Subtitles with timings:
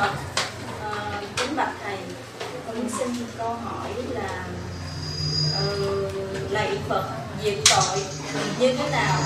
[0.00, 0.14] Phật
[0.82, 1.98] à, kính bạch thầy
[2.66, 4.44] con xin câu hỏi là
[5.74, 7.04] uh, lạy Phật
[7.44, 8.02] diệt tội
[8.58, 9.18] như thế nào?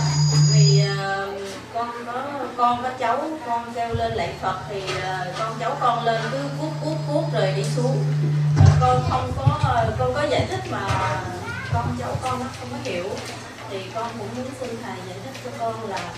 [0.53, 1.41] Vì uh,
[1.75, 2.23] con có
[2.57, 6.39] con có cháu con kêu lên lạy Phật thì uh, con cháu con lên cứ
[6.61, 8.05] cuốc cuốc cuốc rồi đi xuống.
[8.61, 10.87] Uh, con không có uh, con có giải thích mà
[11.73, 13.11] con cháu con nó không có hiểu.
[13.71, 16.11] Thì con cũng muốn xin thầy giải thích cho con là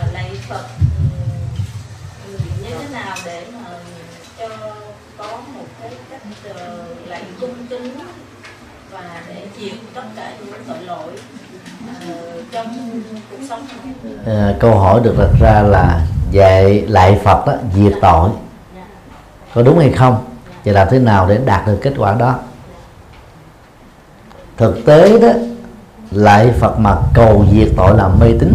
[0.00, 1.17] uh, lạy Phật ừ,
[2.68, 3.70] như thế nào để mà
[4.38, 4.48] cho
[5.18, 7.98] có một cái cách uh, lạy cung kính
[8.90, 11.12] và để diệt tất cả những tội lỗi
[11.84, 13.00] uh, trong
[13.30, 13.66] cuộc sống?
[14.26, 18.30] À, câu hỏi được đặt ra là dạy lại Phật đó diệt tội.
[19.54, 20.24] Có đúng hay không?
[20.64, 22.38] Và làm thế nào để đạt được kết quả đó?
[24.56, 25.28] Thực tế đó
[26.10, 28.52] lại Phật mà cầu diệt tội là mê tín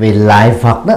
[0.00, 0.94] vì lại Phật đó,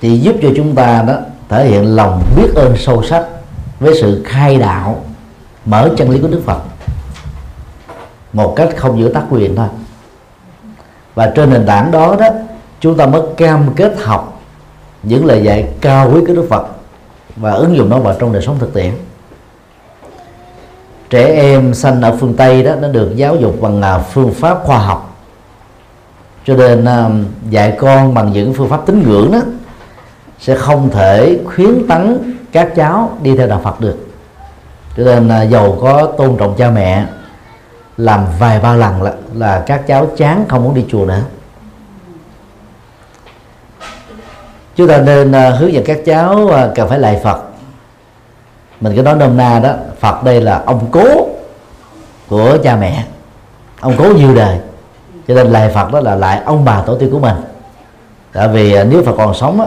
[0.00, 1.14] thì giúp cho chúng ta đó
[1.48, 3.24] thể hiện lòng biết ơn sâu sắc
[3.80, 5.04] với sự khai đạo,
[5.64, 6.58] mở chân lý của Đức Phật.
[8.32, 9.66] Một cách không giữ tác quyền thôi.
[11.14, 12.28] Và trên nền tảng đó đó,
[12.80, 14.40] chúng ta mới cam kết học
[15.02, 16.66] những lời dạy cao quý của Đức Phật
[17.36, 18.92] và ứng dụng nó vào trong đời sống thực tiễn.
[21.10, 24.58] Trẻ em sanh ở phương Tây đó, nó được giáo dục bằng à, phương pháp
[24.64, 25.15] khoa học
[26.46, 27.10] cho nên à,
[27.50, 29.40] dạy con bằng những phương pháp tín ngưỡng đó
[30.38, 33.96] sẽ không thể khuyến tấn các cháu đi theo đạo Phật được.
[34.96, 37.06] Cho nên à, giàu có tôn trọng cha mẹ
[37.96, 41.22] làm vài ba lần là, là các cháu chán không muốn đi chùa nữa.
[44.76, 47.42] Chúng ta nên uh, hướng dẫn các cháu uh, cần phải lại Phật.
[48.80, 51.28] Mình cứ nói nôm na đó Phật đây là ông cố
[52.28, 53.04] của cha mẹ
[53.80, 54.58] ông cố nhiều đời
[55.28, 57.36] cho nên lại Phật đó là lại ông bà tổ tiên của mình.
[58.32, 59.66] Tại vì à, nếu Phật còn sống á,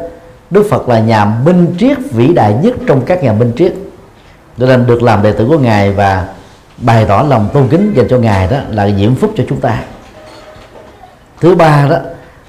[0.50, 3.74] Đức Phật là nhà minh triết vĩ đại nhất trong các nhà minh triết.
[4.58, 6.28] Cho nên được làm đệ tử của ngài và
[6.78, 9.82] bày tỏ lòng tôn kính dành cho ngài đó là diễm phúc cho chúng ta.
[11.40, 11.96] Thứ ba đó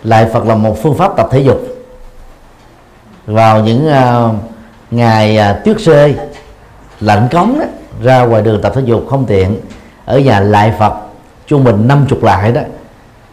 [0.03, 1.61] lại Phật là một phương pháp tập thể dục.
[3.25, 4.35] Vào những uh,
[4.91, 6.15] ngày uh, tuyết rơi
[6.99, 7.65] lạnh cống đó,
[8.03, 9.59] ra ngoài đường tập thể dục không tiện
[10.05, 10.93] ở nhà lại Phật
[11.47, 12.61] trung bình 50 lại đó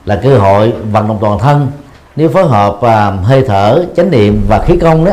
[0.05, 1.69] là cơ hội vận động toàn thân.
[2.17, 5.13] Nếu phối hợp uh, hơi thở chánh niệm và khí công đó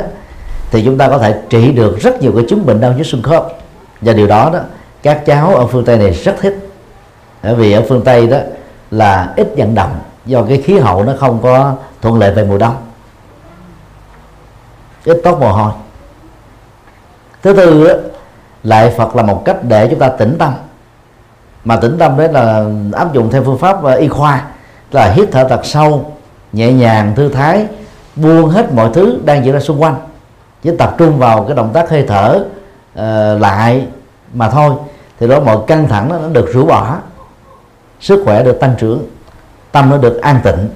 [0.71, 3.21] thì chúng ta có thể trị được rất nhiều cái chứng bệnh đau nhức xương
[3.21, 3.47] khớp.
[4.01, 4.59] Và điều đó đó
[5.03, 6.69] các cháu ở phương tây này rất thích.
[7.43, 8.37] Bởi vì ở phương tây đó
[8.91, 12.57] là ít vận động do cái khí hậu nó không có thuận lợi về mùa
[12.57, 12.75] đông.
[15.05, 15.71] Ít tốt mồ hôi.
[17.43, 17.93] Thứ tư đó,
[18.63, 20.53] lại Phật là một cách để chúng ta tĩnh tâm.
[21.63, 24.43] Mà tĩnh tâm đấy là áp dụng theo phương pháp ờ, y khoa
[24.91, 26.11] là hít thở thật sâu
[26.53, 27.65] nhẹ nhàng thư thái
[28.15, 29.95] buông hết mọi thứ đang diễn ra xung quanh.
[30.63, 32.43] Chỉ tập trung vào cái động tác hơi thở
[32.99, 33.87] uh, lại
[34.33, 34.73] mà thôi
[35.21, 36.97] thì đó mọi căng thẳng đó, nó được rũ bỏ.
[37.99, 39.07] Sức khỏe được tăng trưởng.
[39.71, 40.69] Tâm nó được an tịnh.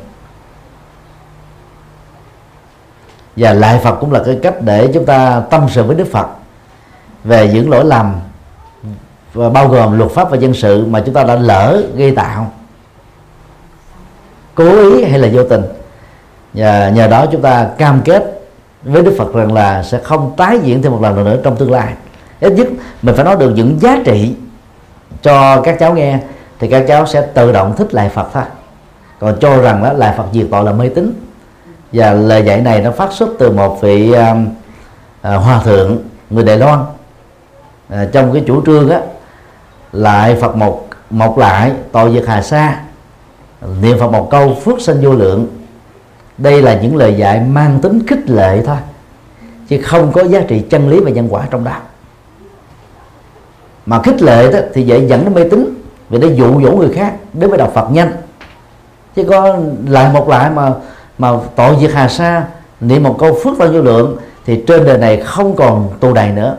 [3.36, 6.28] Và lại Phật cũng là cái cách để chúng ta tâm sự với Đức Phật
[7.24, 8.16] về những lỗi lầm
[9.34, 12.52] và bao gồm luật pháp và dân sự mà chúng ta đã lỡ gây tạo.
[14.56, 15.64] Cố ý hay là vô tình.
[16.54, 18.42] Và nhờ đó chúng ta cam kết
[18.84, 21.56] với Đức Phật rằng là sẽ không tái diễn thêm một lần nào nữa trong
[21.56, 21.94] tương lai
[22.46, 22.68] ít nhất
[23.02, 24.36] mình phải nói được những giá trị
[25.22, 26.20] cho các cháu nghe
[26.60, 28.44] thì các cháu sẽ tự động thích lại Phật thôi.
[29.20, 31.14] Còn cho rằng đó là Phật diệt tội là mê tín.
[31.92, 35.98] Và lời dạy này nó phát xuất từ một vị uh, uh, hòa thượng
[36.30, 36.80] người Đài Loan.
[36.80, 39.02] Uh, trong cái chủ trương á
[39.92, 42.80] lại Phật một một lại tội diệt hà sa.
[43.82, 45.48] Niệm Phật một câu phước sanh vô lượng.
[46.38, 48.78] Đây là những lời dạy mang tính khích lệ thôi
[49.68, 51.78] chứ không có giá trị chân lý và nhân quả trong đó
[53.86, 56.94] mà khích lệ đó thì dễ dẫn đến mê tín, vì nó dụ dỗ người
[56.94, 58.12] khác đến với đạo Phật nhanh.
[59.16, 60.74] Chứ có lại một lại mà
[61.18, 62.44] mà tội diệt hà sa,
[62.80, 66.30] niệm một câu phước bao nhiêu lượng, thì trên đời này không còn tù đầy
[66.30, 66.58] nữa.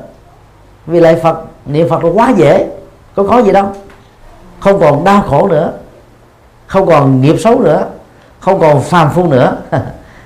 [0.87, 2.67] Vì lại Phật, niệm Phật là quá dễ,
[3.15, 3.67] có khó gì đâu.
[4.61, 5.73] Không còn đau khổ nữa,
[6.67, 7.87] không còn nghiệp xấu nữa,
[8.41, 9.57] không còn phàm phu nữa.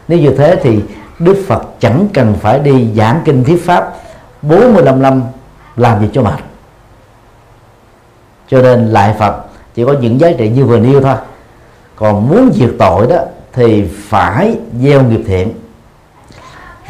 [0.08, 0.81] Nếu như thế thì
[1.19, 3.94] Đức Phật chẳng cần phải đi giảng kinh thuyết pháp
[4.43, 5.23] 45 năm
[5.76, 6.50] làm gì cho mệt
[8.50, 9.35] cho nên lại Phật,
[9.75, 11.14] chỉ có những giá trị như vừa nêu thôi.
[11.97, 13.17] Còn muốn diệt tội đó,
[13.52, 15.52] thì phải gieo nghiệp thiện.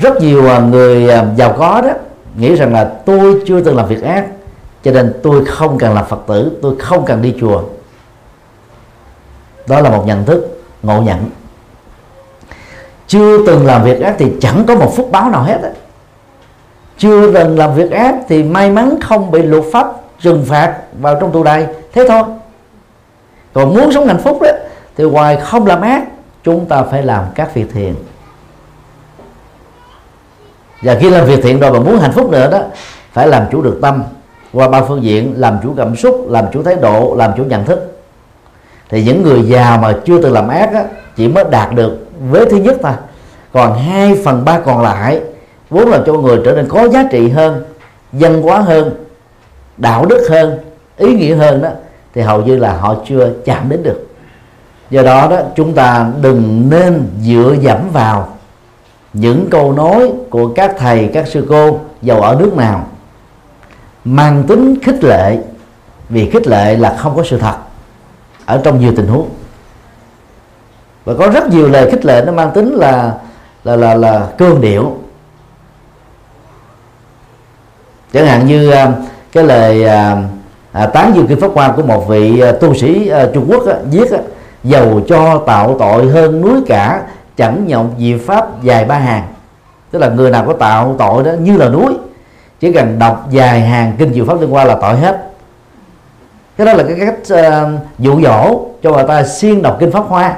[0.01, 1.91] Rất nhiều à, người à, giàu có đó,
[2.37, 4.27] nghĩ rằng là tôi chưa từng làm việc ác,
[4.85, 7.63] cho nên tôi không cần làm phật tử, tôi không cần đi chùa.
[9.67, 11.31] Đó là một nhận thức ngộ nhận.
[13.07, 15.69] Chưa từng làm việc ác thì chẳng có một phúc báo nào hết đó.
[16.99, 21.17] chưa từng làm việc ác thì may mắn không bị luật pháp trừng phạt vào
[21.21, 21.67] trong tù đầy.
[21.93, 22.23] Thế thôi.
[23.53, 24.51] Còn muốn sống hạnh phúc đó
[24.97, 26.03] thì ngoài không làm ác
[26.45, 27.95] chúng ta phải làm các việc thiện.
[30.83, 32.61] Và khi làm việc thiện rồi mà muốn hạnh phúc nữa đó
[33.13, 34.03] phải làm chủ được tâm
[34.53, 37.65] qua ba phương diện làm chủ cảm xúc làm chủ thái độ làm chủ nhận
[37.65, 38.01] thức.
[38.89, 40.85] Thì những người giàu mà chưa từng làm ác á,
[41.17, 41.99] chỉ mới đạt được
[42.31, 42.93] với thứ nhất thôi.
[43.53, 45.21] Còn hai phần ba còn lại
[45.71, 47.65] vốn là cho người trở nên có giá trị hơn
[48.13, 49.05] dân hóa hơn
[49.81, 50.59] đạo đức hơn,
[50.97, 51.69] ý nghĩa hơn đó,
[52.15, 54.07] thì hầu như là họ chưa chạm đến được.
[54.91, 58.37] Do đó đó, chúng ta đừng nên dựa dẫm vào
[59.13, 62.87] những câu nói của các thầy, các sư cô giàu ở nước nào.
[64.05, 65.39] Mang tính khích lệ,
[66.09, 67.57] vì khích lệ là không có sự thật,
[68.45, 69.29] ở trong nhiều tình huống.
[71.05, 73.15] Và có rất nhiều lời khích lệ nó mang tính là
[73.65, 74.99] là là là cương điệu.
[78.13, 78.93] Chẳng hạn như à,
[79.33, 80.17] cái lời à,
[80.73, 83.67] à, tán dương kinh pháp hoa của một vị à, tu sĩ à, Trung Quốc
[83.67, 84.19] á, viết á,
[84.65, 87.03] giàu cho tạo tội hơn núi cả
[87.37, 89.23] chẳng nhộng diệu pháp dài ba hàng.
[89.91, 91.95] Tức là người nào có tạo tội đó như là núi
[92.61, 95.27] chỉ cần đọc dài hàng kinh diệu pháp liên qua là tội hết.
[96.57, 100.05] Cái đó là cái cách uh, dụ dỗ cho người ta siêng đọc kinh pháp
[100.09, 100.35] hoa.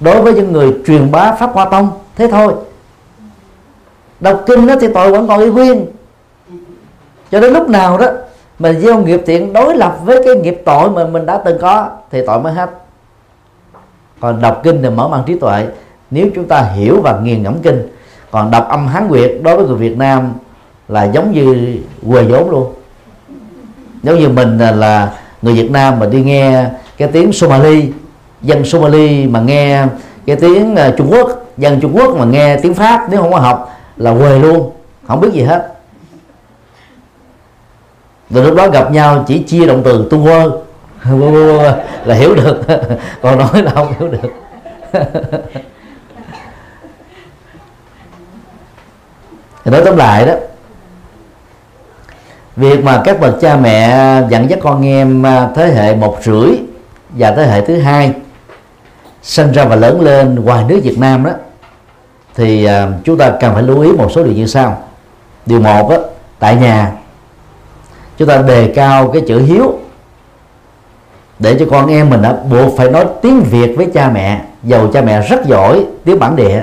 [0.00, 2.52] Đối với những người truyền bá pháp hoa tông thế thôi.
[4.20, 5.86] Đọc kinh đó thì tội vẫn còn y nguyên
[7.30, 8.06] cho đến lúc nào đó
[8.58, 11.88] mình gieo nghiệp thiện đối lập với cái nghiệp tội mà mình đã từng có
[12.10, 12.70] thì tội mới hết.
[14.20, 15.66] Còn đọc kinh thì mở mang trí tuệ.
[16.10, 17.88] Nếu chúng ta hiểu và nghiền ngẫm kinh
[18.30, 20.32] còn đọc âm hán việt đối với người việt nam
[20.88, 21.76] là giống như
[22.10, 22.72] quê vốn luôn.
[24.02, 25.12] Giống như mình là,
[25.42, 26.64] người việt nam mà đi nghe
[26.96, 27.92] cái tiếng somali
[28.42, 29.86] dân somali mà nghe
[30.26, 33.38] cái tiếng à, trung quốc dân trung quốc mà nghe tiếng pháp nếu không có
[33.38, 34.70] học là quê luôn
[35.06, 35.73] không biết gì hết
[38.34, 40.50] rồi lúc đó gặp nhau chỉ chia động từ tu quơ
[42.04, 42.62] là hiểu được.
[43.22, 44.30] Còn nói là không hiểu được.
[49.64, 50.34] Thì nói tóm lại đó
[52.56, 53.96] việc mà các bậc cha mẹ
[54.28, 56.50] dẫn dắt con em à, thế hệ một rưỡi
[57.10, 58.12] và thế hệ thứ hai
[59.22, 61.30] sinh ra và lớn lên ngoài nước Việt Nam đó
[62.34, 64.82] thì à, chúng ta cần phải lưu ý một số điều như sau.
[65.46, 65.96] Điều một đó,
[66.38, 66.92] tại nhà
[68.18, 69.78] chúng ta đề cao cái chữ hiếu
[71.38, 74.44] để cho con em mình đã buộc phải nói tiếng Việt với cha mẹ.
[74.62, 76.62] Dầu cha mẹ rất giỏi tiếng bản địa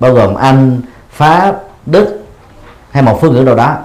[0.00, 0.80] bao gồm Anh
[1.10, 2.22] Pháp Đức
[2.90, 3.76] hay một phương ngữ nào đó.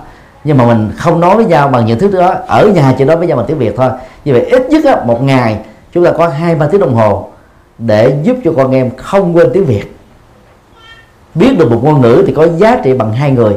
[0.44, 3.18] Nhưng mà mình không nói với nhau bằng những thứ đó ở nhà chỉ nói
[3.18, 3.89] với nhau bằng tiếng Việt thôi.
[4.25, 5.59] Như vậy ít nhất á, một ngày
[5.94, 7.27] chúng ta có hai ba tiếng đồng hồ
[7.77, 9.95] để giúp cho con em không quên tiếng Việt.
[11.36, 13.54] Biết được một ngôn ngữ thì có giá trị bằng hai người.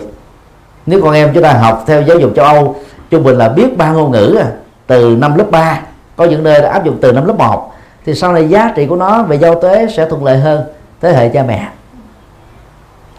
[0.87, 2.77] Nếu con em chúng ta học theo giáo dục châu Âu
[3.11, 4.51] trung bình là biết ba ngôn ngữ à,
[4.87, 5.81] từ năm lớp 3
[6.17, 7.73] có những nơi đã áp dụng từ năm lớp 1
[8.05, 10.65] thì sau này giá trị của nó về giao tế sẽ thuận lợi hơn
[11.01, 11.69] thế hệ cha mẹ.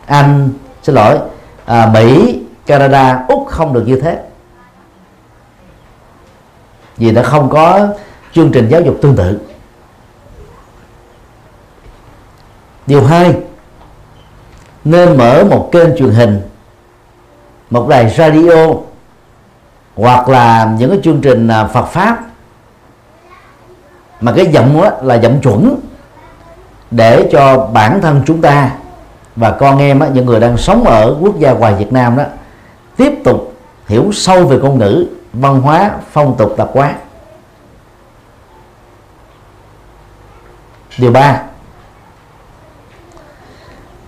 [0.06, 0.50] Anh
[0.84, 1.20] xin lỗi
[1.66, 4.20] à, mỹ canada úc không được như thế.
[6.98, 7.88] Vì đã không có
[8.34, 9.40] chương trình giáo dục tương tự.
[12.88, 13.36] Điều hai
[14.84, 16.42] nên mở một kênh truyền hình
[17.70, 18.68] một đài radio
[19.96, 22.20] hoặc là những cái chương trình à, Phật pháp.
[24.22, 25.80] Mà cái giọng đó là giọng chuẩn
[26.92, 28.72] để cho bản thân chúng ta
[29.36, 32.24] và con em á, những người đang sống ở quốc gia ngoài Việt Nam đó
[32.98, 33.54] tiếp tục
[33.88, 36.96] hiểu sâu về ngôn ngữ văn hóa phong tục tập quán.
[40.98, 41.42] Điều ba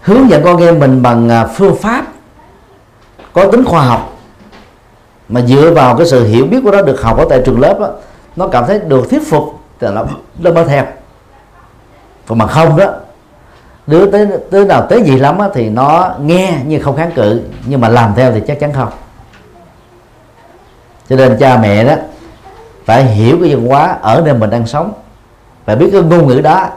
[0.01, 2.05] hướng dẫn con em mình bằng à, phương pháp
[3.33, 4.12] có tính khoa học
[5.29, 7.79] mà dựa vào cái sự hiểu biết của nó được học ở tại trường lớp
[7.79, 7.89] đó,
[8.35, 10.05] nó cảm thấy được thuyết phục thì nó
[10.39, 10.83] nó mới theo.
[12.27, 12.93] Còn mà không đó
[13.87, 17.41] đứa tới tới nào tới gì lắm á, thì nó nghe nhưng không kháng cự
[17.65, 18.89] nhưng mà làm theo thì chắc chắn không.
[21.09, 21.95] Cho nên cha mẹ đó
[22.85, 24.93] phải hiểu cái văn hóa ở nơi mình đang sống
[25.65, 26.67] phải biết cái ngôn ngữ đó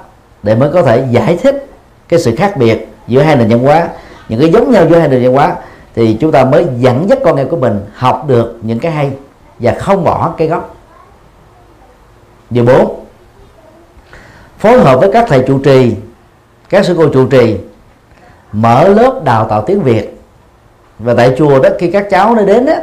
[0.43, 1.67] để mới có thể giải thích
[2.09, 3.88] cái sự khác biệt giữa hai nền văn hóa
[4.29, 5.55] những cái giống nhau giữa hai nền văn hóa
[5.97, 9.11] thì chúng ta mới dẫn dắt con em của mình học được những cái hay
[9.59, 10.75] và không bỏ cái gốc.
[12.50, 13.05] Điều bốn,
[14.59, 15.95] phối hợp với các thầy trụ trì,
[16.69, 17.57] các sư cô trụ trì,
[18.53, 20.21] mở lớp đào tạo tiếng việt.
[20.99, 22.75] Và tại chùa đó, khi các cháu nó đến đó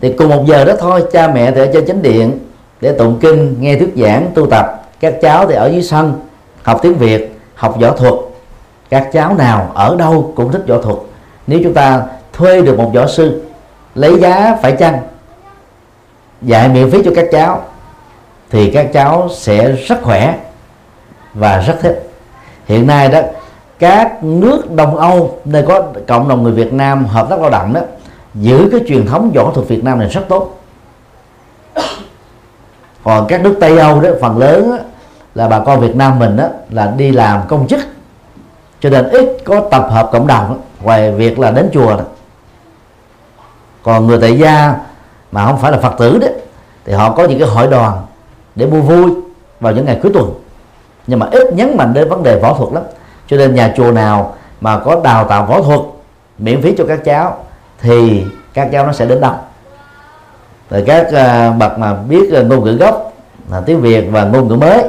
[0.00, 2.38] thì cùng một giờ đó thôi, cha mẹ thì ở trên chánh điện
[2.80, 4.82] để tụng kinh, nghe thuyết giảng, tu tập.
[5.00, 6.20] Các cháu thì ở dưới sân,
[6.62, 8.14] học tiếng việt, học võ thuật.
[8.90, 10.96] Các cháu nào ở đâu cũng thích võ thuật
[11.46, 13.42] nếu chúng ta thuê được một võ sư
[13.94, 14.98] lấy giá phải chăng?
[16.42, 17.62] Dạy miễn phí cho các cháu
[18.50, 20.38] thì các cháu sẽ rất khỏe
[21.34, 22.10] và rất thích.
[22.66, 23.20] Hiện nay đó
[23.78, 27.72] các nước đông âu nơi có cộng đồng người việt nam hợp tác lao động
[27.72, 27.80] đó
[28.34, 30.60] giữ cái truyền thống võ thuật việt nam này rất tốt.
[33.04, 34.76] Còn các nước tây âu đó phần lớn đó,
[35.34, 37.80] là bà con việt nam mình đó là đi làm công chức
[38.80, 42.04] cho nên ít có tập hợp cộng đồng đó, ngoài việc là đến chùa đó.
[43.82, 44.74] còn người tại gia
[45.32, 46.32] mà không phải là phật tử đấy
[46.84, 48.06] thì họ có những cái hội đoàn
[48.54, 49.10] để mua vui
[49.60, 50.34] vào những ngày cuối tuần.
[51.06, 52.82] Nhưng mà ít nhấn mạnh đến vấn đề võ thuật lắm.
[53.28, 55.80] Cho nên nhà chùa nào mà có đào tạo võ thuật
[56.38, 57.44] miễn phí cho các cháu
[57.80, 58.24] thì
[58.54, 59.36] các cháu nó sẽ đến đông
[60.70, 63.12] rồi các uh, bậc mà biết uh, ngôn ngữ gốc
[63.50, 64.84] là tiếng việt và ngôn ngữ mới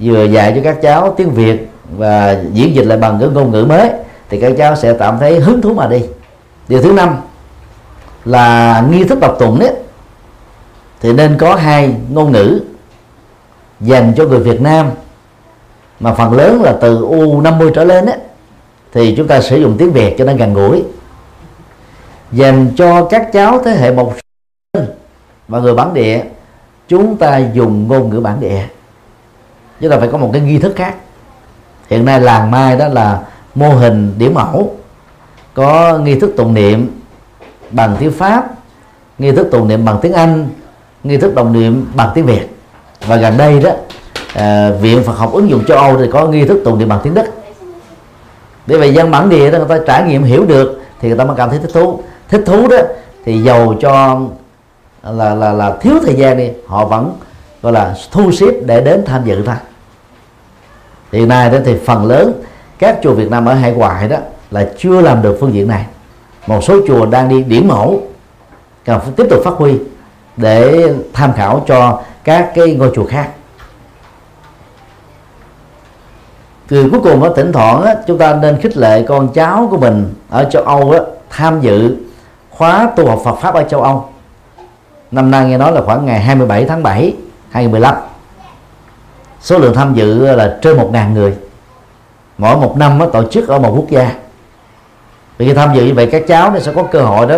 [0.00, 3.64] vừa dạy cho các cháu tiếng việt và diễn dịch lại bằng cái ngôn ngữ
[3.64, 3.90] mới
[4.30, 6.04] thì các cháu sẽ cảm thấy hứng thú mà đi.
[6.68, 7.16] Điều thứ năm
[8.24, 9.74] là nghi thức đọc tụng ấy,
[11.00, 12.60] thì nên có hai ngôn ngữ
[13.80, 14.90] dành cho người Việt Nam.
[16.00, 18.18] Mà phần lớn là từ U50 trở lên ấy,
[18.92, 20.84] thì chúng ta sử dụng tiếng Việt cho nên gần gũi.
[22.32, 24.14] Dành cho các cháu thế hệ một
[25.48, 26.24] và người bản địa
[26.88, 28.62] chúng ta dùng ngôn ngữ bản địa.
[29.80, 30.94] Chúng ta phải có một cái nghi thức khác.
[31.90, 33.22] Hiện nay làng mai đó là
[33.58, 34.76] mô hình điểm mẫu
[35.54, 37.00] có nghi thức tụng niệm
[37.70, 38.44] bằng tiếng pháp
[39.18, 40.48] nghi thức tụng niệm bằng tiếng anh
[41.04, 42.56] nghi thức đồng niệm bằng tiếng việt.
[43.06, 43.70] Và gần đây đó
[44.34, 47.00] à, viện Phật học ứng dụng châu Âu thì có nghi thức tụng niệm bằng
[47.02, 47.24] tiếng Đức.
[48.66, 51.24] Để về dân bản địa đó người ta trải nghiệm hiểu được thì người ta
[51.24, 52.00] mới cảm thấy thích thú.
[52.28, 52.76] Thích thú đó
[53.24, 54.20] thì giàu cho
[55.02, 57.12] là là là thiếu thời gian đi họ vẫn
[57.62, 59.54] gọi là thu xếp để đến tham dự thôi.
[61.12, 62.32] Hiện nay đó thì phần lớn
[62.78, 64.16] các chùa Việt Nam ở hải ngoại đó
[64.50, 65.86] là chưa làm được phương diện này.
[66.46, 68.02] Một số chùa đang đi điểm mẫu
[68.84, 69.78] cần tiếp tục phát huy
[70.36, 73.28] để tham khảo cho các cái ngôi chùa khác.
[76.68, 79.76] Thì cuối cùng ở thỉnh thoảng đó, chúng ta nên khích lệ con cháu của
[79.76, 80.98] mình ở châu Âu đó,
[81.30, 81.96] tham dự
[82.50, 84.08] khóa tu học Phật pháp ở châu Âu.
[85.10, 87.14] Năm nay nghe nói là khoảng ngày 27 tháng 7
[87.50, 87.94] 2015
[89.40, 91.34] số lượng tham dự là trên 1.000 người
[92.38, 94.14] mỗi một năm tổ chức ở một quốc gia.
[95.38, 97.36] Vì khi tham dự như vậy các cháu nó sẽ có cơ hội đó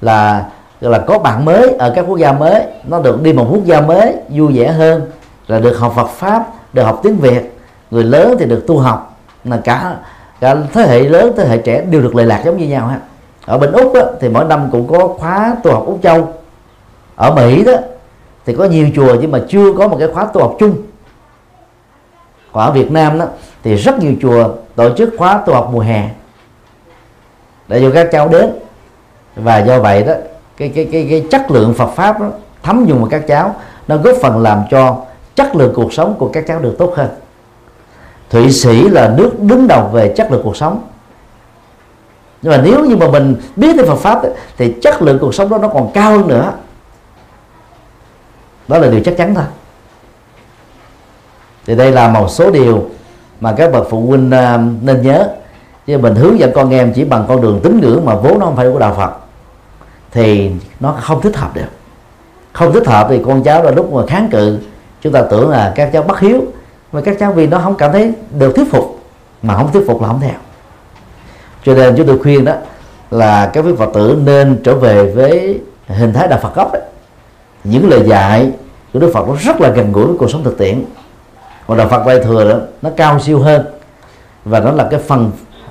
[0.00, 0.44] là
[0.80, 2.62] là có bạn mới ở các quốc gia mới.
[2.84, 5.10] Nó được đi một quốc gia mới vui vẻ hơn
[5.46, 7.58] là được học Phật pháp được học tiếng Việt.
[7.90, 9.18] Người lớn thì được tu học.
[9.44, 9.96] Là cả
[10.40, 12.98] cả thế hệ lớn thế hệ trẻ đều được lệ lạc giống như nhau ha.
[13.46, 16.32] Ở bên úc đó, thì mỗi năm cũng có khóa tu học úc châu.
[17.16, 17.72] Ở mỹ đó
[18.46, 20.76] thì có nhiều chùa nhưng mà chưa có một cái khóa tu học chung.
[22.52, 23.24] Còn ở việt nam đó
[23.62, 26.08] thì rất nhiều chùa tổ chức khóa tu học mùa hè.
[27.68, 28.50] Để cho các cháu đến.
[29.36, 30.14] Và do vậy đó
[30.56, 32.26] cái cái cái cái chất lượng Phật pháp đó,
[32.62, 33.54] thấm dùng vào các cháu
[33.88, 34.96] nó góp phần làm cho
[35.34, 37.08] chất lượng cuộc sống của các cháu được tốt hơn.
[38.30, 40.82] Thụy Sĩ là nước đứng đầu về chất lượng cuộc sống.
[42.42, 45.34] Nhưng mà nếu như mà mình biết đến Phật pháp ấy, thì chất lượng cuộc
[45.34, 46.52] sống đó nó còn cao hơn nữa.
[48.68, 49.44] Đó là điều chắc chắn thôi.
[51.66, 52.90] Thì đây là một số điều
[53.42, 55.28] mà các bậc phụ huynh à, nên nhớ,
[55.86, 58.46] chứ mình hướng dẫn con em chỉ bằng con đường tín ngưỡng mà vốn nó
[58.46, 59.12] không phải của đạo Phật,
[60.12, 61.70] thì nó không thích hợp được.
[62.52, 64.58] Không thích hợp thì con cháu là lúc mà kháng cự,
[65.00, 66.40] chúng ta tưởng là các cháu bất hiếu,
[66.92, 69.00] mà các cháu vì nó không cảm thấy được thuyết phục,
[69.42, 70.38] mà không thuyết phục là không theo.
[71.64, 72.54] Cho nên chúng tôi khuyên đó
[73.10, 76.82] là các vị phật tử nên trở về với hình thái đạo phật gốc đấy
[77.64, 78.50] những lời dạy
[78.92, 80.84] của đức phật nó rất là gần gũi với cuộc sống thực tiễn
[81.72, 83.66] còn đạo phật đại thừa đó nó cao siêu hơn.
[84.44, 85.30] Và nó là cái phần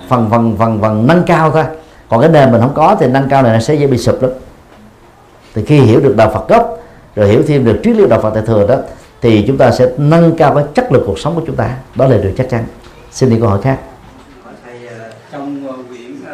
[0.09, 1.63] phần phần phần phần nâng cao thôi.
[2.09, 4.21] Còn cái nền mình không có thì nâng cao này nó sẽ dễ bị sụp
[4.21, 4.31] lắm.
[5.53, 6.79] Thì khi hiểu được đạo Phật gốc
[7.15, 8.75] rồi hiểu thêm được triết lý đạo Phật đại thừa đó
[9.21, 11.75] thì chúng ta sẽ nâng cao cái chất lượng cuộc sống của chúng ta.
[11.95, 12.63] Đó là điều chắc chắn.
[13.11, 13.79] Xin đi câu hỏi khác.
[14.65, 16.27] Thầy ờ, trong ờ, quyển uh,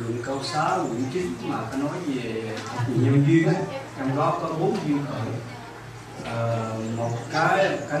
[0.00, 2.42] luận câu xá quyển chín mà có nói về
[2.88, 3.48] nhân duyên
[3.98, 5.32] trong đó có bốn duyên khởi.
[6.20, 8.00] Uh, một cái cái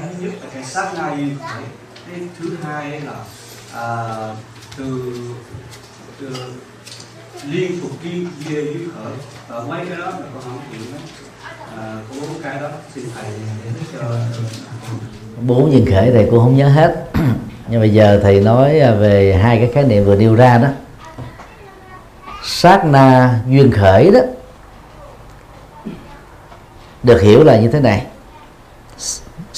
[0.70, 1.62] sát na duyên khởi
[2.06, 3.14] cái thứ hai là
[3.74, 3.86] à,
[4.76, 5.12] từ,
[6.20, 6.28] từ
[7.44, 9.12] liên tục kiên duyên duyên khởi.
[9.48, 10.98] Và mấy cái đó là con không hiểu đó.
[11.76, 13.32] À, có cái đó xin thầy
[13.64, 14.04] để cho
[15.40, 17.04] bốn duyên khởi thầy cũng không nhớ hết.
[17.68, 20.68] Nhưng bây giờ thầy nói à, về hai cái khái niệm vừa nêu ra đó.
[22.44, 24.20] Sát na duyên khởi đó.
[27.02, 28.06] Được hiểu là như thế này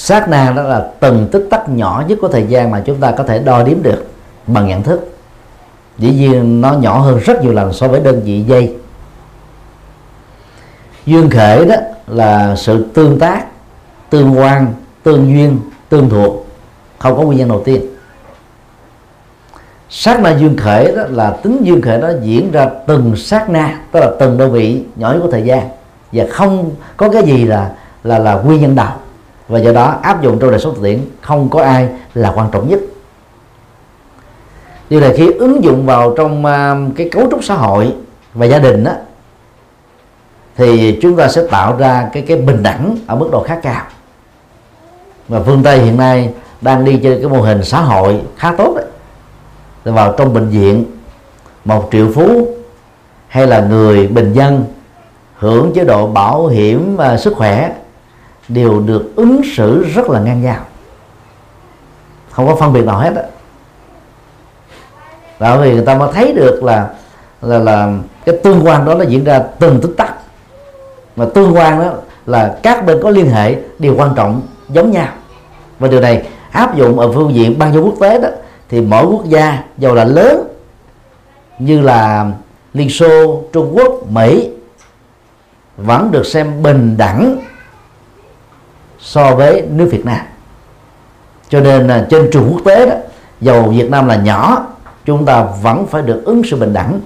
[0.03, 3.11] sát na đó là từng tích tắc nhỏ nhất của thời gian mà chúng ta
[3.11, 4.07] có thể đo đếm được
[4.47, 5.15] bằng nhận thức.
[5.97, 8.75] Dĩ nhiên, nó nhỏ hơn rất nhiều lần so với đơn vị giây
[11.05, 11.75] duyên khởi đó
[12.07, 13.45] là sự tương tác,
[14.09, 16.45] tương quan, tương duyên, tương thuộc.
[16.99, 17.81] Không có nguyên nhân đầu tiên.
[19.89, 23.79] Sát na duyên khởi đó là tính duyên khởi đó diễn ra từng sát na,
[23.91, 25.69] tức là từng đơn vị nhỏ nhất của thời gian.
[26.11, 27.71] Và không có cái gì là
[28.03, 28.91] là là nguyên nhân đầu
[29.47, 32.49] và do đó, áp dụng trong đời sống thực tiễn, không có ai là quan
[32.51, 32.79] trọng nhất.
[34.89, 37.93] Như là khi ứng dụng vào trong à, cái cấu trúc xã hội
[38.33, 38.91] và gia đình đó
[40.55, 43.85] thì chúng ta sẽ tạo ra cái cái bình đẳng ở mức độ khá cao.
[45.27, 48.73] Và phương tây hiện nay đang đi trên cái mô hình xã hội khá tốt
[48.75, 48.85] đấy
[49.85, 50.85] thì vào trong bệnh viện,
[51.65, 52.47] một triệu phú
[53.27, 54.65] hay là người bình dân
[55.37, 57.71] hưởng chế độ bảo hiểm và sức khỏe
[58.47, 60.65] đều được ứng xử rất là ngang nhau.
[62.31, 63.23] Không có phân biệt nào hết á.
[65.39, 66.89] Bởi vì người ta mới thấy được là
[67.41, 67.93] là là
[68.25, 70.13] cái tương quan đó nó diễn ra từng tích tắc.
[71.15, 71.93] Mà tương quan đó
[72.25, 75.07] là các bên có liên hệ đều quan trọng giống nhau.
[75.79, 78.29] Và điều này áp dụng ở phương diện ban giao quốc tế đó
[78.69, 80.47] thì mỗi quốc gia giàu là lớn
[81.59, 82.31] như là
[82.73, 84.49] Liên Xô, Trung Quốc, Mỹ
[85.77, 87.37] vẫn được xem bình đẳng
[89.03, 90.19] so với nước Việt Nam.
[91.49, 92.95] Cho nên là trên trường quốc tế đó
[93.41, 94.65] dầu Việt Nam là nhỏ
[95.05, 96.99] chúng ta vẫn phải được ứng xử bình đẳng.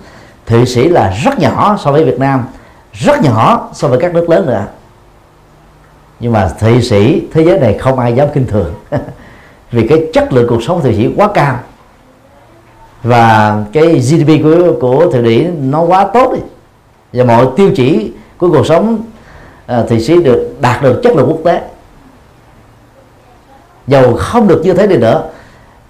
[0.46, 2.46] Thụy Sĩ là rất nhỏ so với Việt Nam
[2.94, 4.66] rất nhỏ so với các nước lớn nữa.
[6.20, 8.74] Nhưng mà Thụy Sĩ thế giới này không ai dám kinh thường.
[9.72, 11.60] Vì cái chất lượng cuộc sống Thụy Sĩ quá cao.
[13.04, 16.42] Và cái GDP của của Thụy Sĩ nó quá tốt đi.
[17.14, 19.04] Và mọi tiêu chí của cuộc sống
[19.80, 21.62] uh, Thụy Sĩ được đạt được chất lượng quốc tế
[23.88, 25.30] dầu không được như thế đi nữa.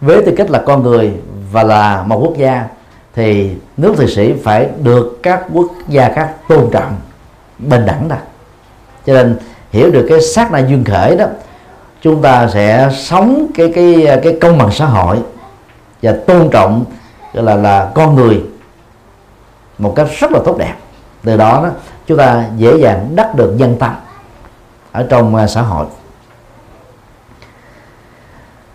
[0.02, 1.14] Với tư cách là con người
[1.52, 2.66] và là một quốc gia,
[3.16, 6.96] thì nước Thụy Sĩ phải được các quốc gia khác tôn trọng,
[7.60, 8.16] bình đẳng đó.
[9.06, 9.38] Cho nên
[9.72, 11.26] hiểu được cái sát na duyên khởi đó,
[12.02, 15.18] chúng ta sẽ sống cái cái cái công bằng xã hội
[16.02, 16.86] và tôn trọng,
[17.34, 18.44] gọi là là con người
[19.78, 20.74] một cách rất là tốt đẹp.
[21.24, 21.70] Từ đó đó,
[22.08, 23.92] chúng ta dễ dàng đắc được dân tâm
[24.92, 25.86] ở trong à, xã hội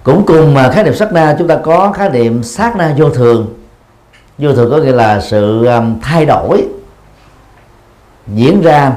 [0.02, 3.10] cũng cùng mà khái niệm sát na chúng ta có khái niệm sát na vô
[3.10, 3.54] thường.
[4.38, 6.64] Vô thường có nghĩa là sự um, thay đổi
[8.26, 8.92] diễn ra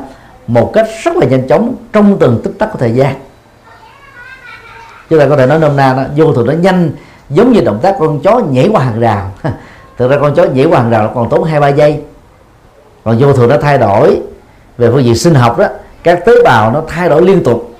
[0.47, 3.15] một cách rất là nhanh chóng trong từng tích tắc của thời gian.
[5.09, 6.91] Chúng ta có thể nói nôm na đó vô thường nó nhanh
[7.29, 9.31] giống như động tác con chó nhảy qua hàng rào.
[9.97, 12.01] Thực ra con chó nhảy qua hàng rào còn tốn hai ba giây.
[13.03, 14.21] Còn vô thường nó thay đổi
[14.77, 15.65] về phương diện sinh học đó
[16.03, 17.71] các tế bào nó thay đổi liên tục.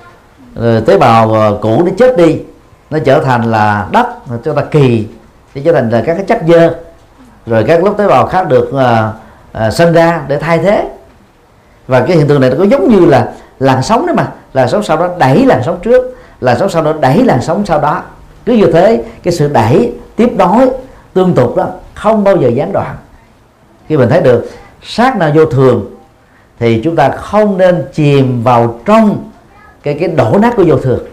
[0.54, 2.38] Ờ, tế bào ờ, cũ nó chết đi
[2.90, 4.06] nó trở thành là đất
[4.44, 5.06] cho ta kỳ
[5.54, 6.74] để trở thành là các cái chất dơ.
[7.46, 10.88] Rồi các lớp tế bào khác được uh, uh, sinh ra để thay thế.
[11.86, 14.28] Và cái hiện tượng này nó có giống như là làn sóng đấy mà.
[14.52, 16.16] Làn sóng sau đó đẩy làn sóng trước.
[16.40, 18.02] Làn sóng sau đó đẩy làn sóng sau đó.
[18.44, 20.70] Cứ như thế cái sự đẩy tiếp nối
[21.14, 22.96] tương tục đó không bao giờ gián đoạn.
[23.88, 24.50] Khi mình thấy được
[24.82, 25.84] sát nào vô thường
[26.58, 29.30] thì chúng ta không nên chìm vào trong
[29.82, 31.04] cái cái đổ nát của vô thường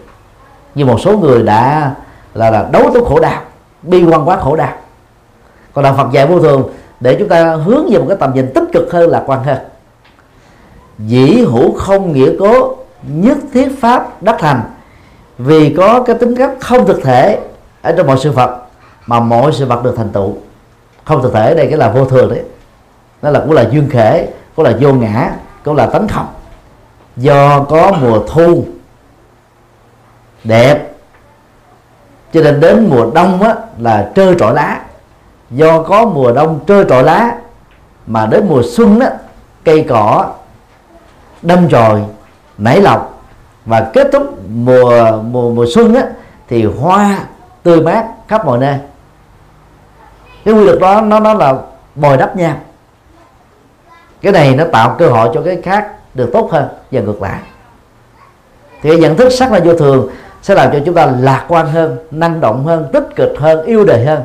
[0.75, 1.91] như một số người đã
[2.33, 3.41] là là đấu tố khổ đau,
[3.81, 4.73] bi quan quá khổ đau.
[5.73, 8.51] Còn đạo Phật dạy vô thường, để chúng ta hướng về một cái tầm nhìn
[8.53, 9.57] tích cực hơn là quan hơn.
[10.99, 12.75] Dĩ hữu không nghĩa cố,
[13.07, 14.61] nhất thiết pháp đắc thành.
[15.37, 17.39] Vì có cái tính cách không thực thể
[17.81, 18.57] ở trong mọi sự vật,
[19.05, 20.33] mà mọi sự vật được thành tựu.
[21.03, 22.41] Không thực thể đây cái là vô thường đấy.
[23.21, 25.31] Nó là, cũng là duyên khể, cũng là vô ngã,
[25.63, 26.27] cũng là tánh không.
[27.17, 28.65] Do có mùa thu
[30.43, 30.89] đẹp.
[32.33, 34.79] Cho nên đến mùa đông á, là trơ trọi lá.
[35.49, 37.35] Do có mùa đông trơ trọi lá
[38.07, 39.11] mà đến mùa xuân á,
[39.63, 40.31] cây cỏ
[41.41, 42.01] đâm chồi
[42.57, 43.23] nảy lọc.
[43.65, 46.03] Và kết thúc mùa mùa mùa xuân á,
[46.49, 47.19] thì hoa
[47.63, 48.77] tươi mát khắp mọi nơi.
[50.45, 51.55] Cái quy luật đó nó nó là
[51.95, 52.55] bồi đắp nhau.
[54.21, 57.39] Cái này nó tạo cơ hội cho cái khác được tốt hơn và ngược lại.
[58.81, 60.09] Thì cái nhận thức sắc là vô thường
[60.43, 63.85] sẽ làm cho chúng ta lạc quan hơn, năng động hơn, tích cực hơn, yêu
[63.85, 64.23] đời hơn.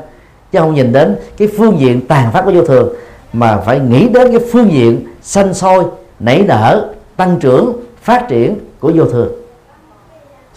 [0.53, 2.95] Chứ không nhìn đến cái phương diện tàn phát của vô thường,
[3.33, 5.85] mà phải nghĩ đến cái phương diện xanh sôi,
[6.21, 9.33] nảy nở, tăng trưởng, phát triển của vô thường.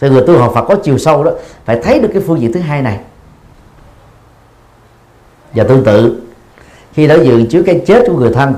[0.00, 1.30] Thì người tu học Phật có chiều sâu đó,
[1.64, 3.00] phải thấy được cái phương diện thứ hai này.
[5.54, 6.22] Và tương tự,
[6.92, 8.54] khi đối diện trước cái chết của người thân,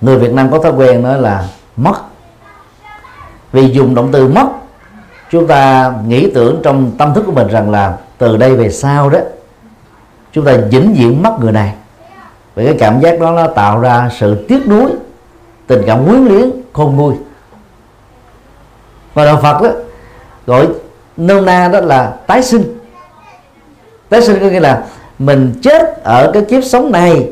[0.00, 1.94] người Việt Nam có thói quen đó là mất.
[3.52, 4.46] Vì dùng động từ mất
[5.32, 9.10] chúng ta nghĩ tưởng trong tâm thức của mình rằng là từ đây về sau
[9.10, 9.18] đó,
[10.32, 11.74] chúng ta vĩnh viễn mất người này.
[12.54, 14.90] Vì cái cảm giác đó nó tạo ra sự tiếc nuối,
[15.66, 17.14] tình cảm quyến luyến, khôn nguôi.
[19.14, 19.70] Và đạo Phật đó
[20.46, 20.68] gọi
[21.16, 22.78] nôm na đó là tái sinh.
[24.08, 24.84] Tái sinh có nghĩa là
[25.18, 27.30] mình chết ở cái kiếp sống này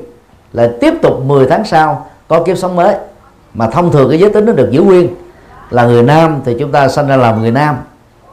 [0.52, 2.94] là tiếp tục 10 tháng sau có kiếp sống mới.
[3.54, 5.08] Mà thông thường cái giới tính nó được giữ nguyên.
[5.70, 7.76] Là người nam thì chúng ta sinh ra làm người nam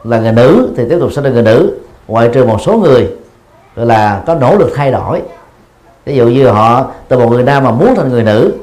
[0.10, 1.74] là người nữ thì tiếp tục sinh ra người nữ.
[2.08, 3.08] Ngoại trừ một số người,
[3.76, 5.22] gọi là có nỗ lực thay đổi.
[6.06, 8.54] Ví dụ như họ, từ một người nam mà muốn thành người nữ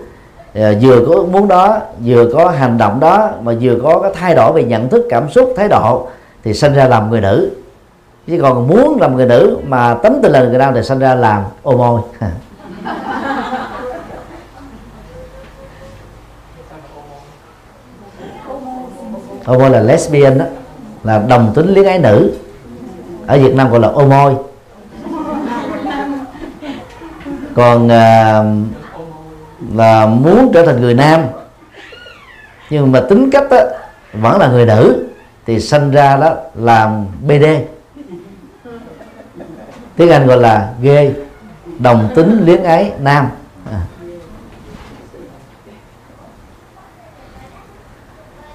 [0.55, 4.35] à, vừa có muốn đó, vừa có hành động đó, mà vừa có cái thay
[4.35, 6.09] đổi về nhận thức, cảm xúc, thái độ,
[6.45, 7.51] thì sinh ra làm người nữ.
[8.27, 11.15] Chứ còn muốn làm người nữ mà tấm tình là người nam thì sinh ra
[11.15, 12.01] làm ô môi.
[19.47, 20.45] Ô môi là lesbian đó
[21.05, 22.33] là đồng tính luyến ái nữ.
[23.27, 24.35] Ở Việt Nam gọi là ô môi.
[27.55, 28.43] Còn à,
[29.75, 31.21] là muốn trở thành người nam
[32.71, 33.61] nhưng mà tính cách đó,
[34.13, 35.07] vẫn là người nữ
[35.47, 37.45] thì sinh ra đó làm BD
[39.97, 41.15] tiếng Anh gọi là gay
[41.79, 43.29] đồng tính luyến ái nam.
[43.71, 43.81] À.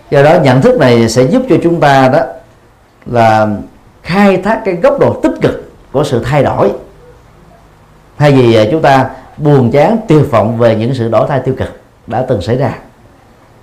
[0.09, 2.19] do đó nhận thức này sẽ giúp cho chúng ta đó
[3.11, 3.47] là
[4.03, 6.71] khai thác cái góc độ tích cực của sự thay đổi.
[8.17, 11.55] Thay vì à, chúng ta buồn chán tiêu vọng về những sự đổi thay tiêu
[11.57, 12.73] cực đã từng xảy ra.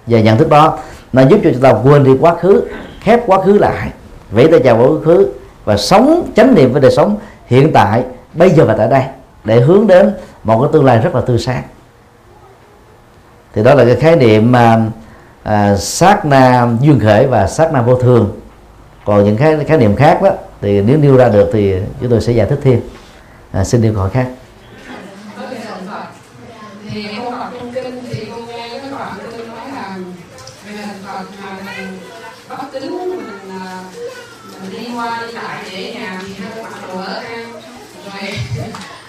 [0.06, 0.78] Và nhận thức đó
[1.12, 2.64] nó giúp cho chúng ta quên đi quá khứ
[3.00, 3.90] khép quá khứ lại
[4.30, 5.32] vẫy tay chào quá khứ
[5.64, 8.04] và sống chánh niệm với đời sống hiện tại
[8.34, 9.02] bây giờ và tại đây
[9.44, 11.62] để hướng đến một cái tương lai rất là tươi sáng.
[13.54, 14.82] Thì đó là cái khái niệm mà
[15.42, 18.40] à, sát na duyên khởi và sát na vô thường
[19.06, 22.20] còn những cái khái niệm khác đó thì nếu nêu ra được thì chúng tôi
[22.20, 22.80] sẽ giải thích thêm.
[23.52, 24.28] À, xin điều hỏi khác.
[33.50, 33.84] À,
[34.96, 35.94] qua đi lại thì
[36.88, 37.52] đồ ở ăn
[38.04, 38.30] rồi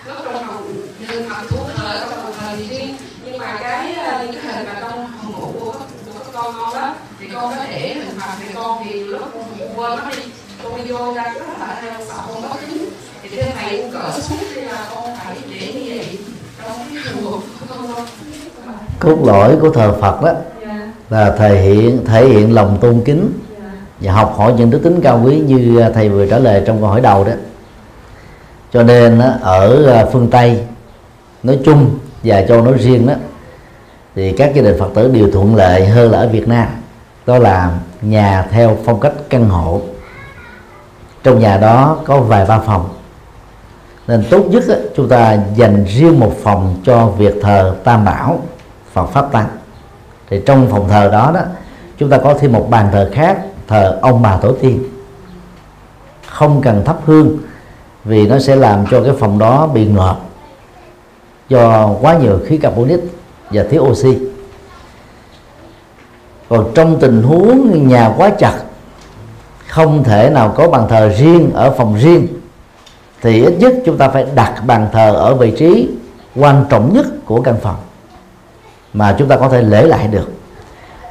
[0.08, 2.94] lúc trong phòng mặc thuốc thờ trong phòng thờ thì
[3.26, 5.74] nhưng mà cái à, cái hình mà trong phòng ngủ của,
[6.06, 9.22] của các con đó thì con có để hình Phật thì con thì lúc
[9.76, 10.22] quên nó đi.
[10.64, 12.90] Con đi vô ra cái đó là Phật con bất kính
[13.24, 16.18] thì cái này con cỡ xuống thì là con phải để như vậy.
[16.64, 18.06] Trong cái chùa của con thôi
[19.00, 20.34] cốt lõi của thờ Phật đó
[21.10, 23.32] là thể hiện thể hiện lòng tôn kính.
[24.00, 26.90] Và học hỏi những đức tính cao quý như thầy vừa trả lời trong câu
[26.90, 27.32] hỏi đầu đó.
[28.74, 30.62] Cho nên ở à, phương Tây
[31.44, 33.14] nói chung và châu nói riêng đó
[34.16, 36.68] thì các gia đình Phật tử đều thuận lợi hơn là ở Việt Nam
[37.28, 39.82] đó là nhà theo phong cách căn hộ.
[41.24, 42.90] Trong nhà đó có vài ba phòng.
[44.08, 48.42] Nên tốt nhất á, chúng ta dành riêng một phòng cho việc thờ tam bảo
[48.94, 49.48] Phật pháp tăng.
[50.30, 51.42] Thì trong phòng thờ đó đó
[51.98, 54.84] chúng ta có thêm một bàn thờ khác thờ ông bà tổ tiên.
[56.28, 57.38] Không cần thắp hương
[58.04, 60.16] vì nó sẽ làm cho cái phòng đó bị ngợp
[61.50, 63.00] do quá nhiều khí carbonic
[63.52, 64.18] và thiếu oxy
[66.50, 68.54] còn trong tình huống nhà quá chặt,
[69.68, 72.28] không thể nào có bàn thờ riêng ở phòng riêng,
[73.22, 75.90] thì ít nhất chúng ta phải đặt bàn thờ ở vị trí
[76.36, 77.76] quan trọng nhất của căn phòng
[78.94, 80.32] mà chúng ta có thể lễ lại được.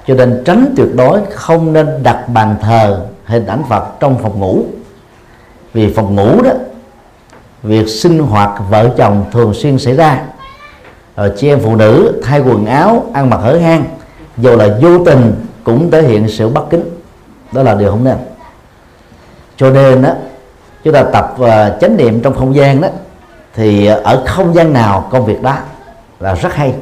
[0.06, 4.40] Cho nên tránh tuyệt đối không nên đặt bàn thờ hình ảnh Phật trong phòng
[4.40, 4.64] ngủ.
[5.72, 6.50] Vì phòng ngủ đó,
[7.62, 10.22] việc sinh hoạt vợ chồng thường xuyên xảy ra.
[11.16, 13.84] Rồi chị em phụ nữ thay quần áo, ăn mặc hở hang
[14.38, 16.82] dù là vô tình cũng thể hiện sự bất kính.
[17.52, 18.16] Đó là điều không nên.
[19.56, 20.10] Cho nên đó
[20.84, 21.48] chúng ta tập uh,
[21.80, 22.88] chánh niệm trong không gian đó
[23.54, 25.56] thì ở không gian nào công việc đó
[26.20, 26.74] là rất hay.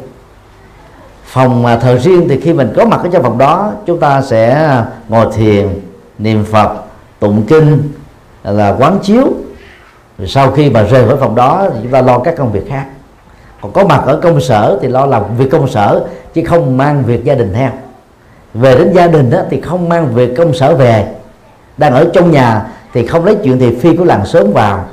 [1.25, 4.23] Phòng uh, thờ riêng thì khi mình có mặt ở trong phòng đó chúng ta
[4.23, 4.71] sẽ
[5.09, 5.81] ngồi thiền
[6.19, 6.77] niệm phật
[7.21, 7.93] tụng kinh
[8.45, 9.25] là quán chiếu.
[10.19, 12.69] Rồi sau khi mà rời khỏi phòng đó thì chúng ta lo các công việc
[12.69, 12.87] khác
[13.65, 17.03] còn có mặt ở công sở thì lo làm việc công sở chứ không mang
[17.05, 17.71] việc gia đình theo.
[18.55, 21.07] Về đến gia đình đó, thì không mang việc công sở về.
[21.77, 24.85] Đang ở trong nhà thì không lấy chuyện thị phi của làng sớm vào.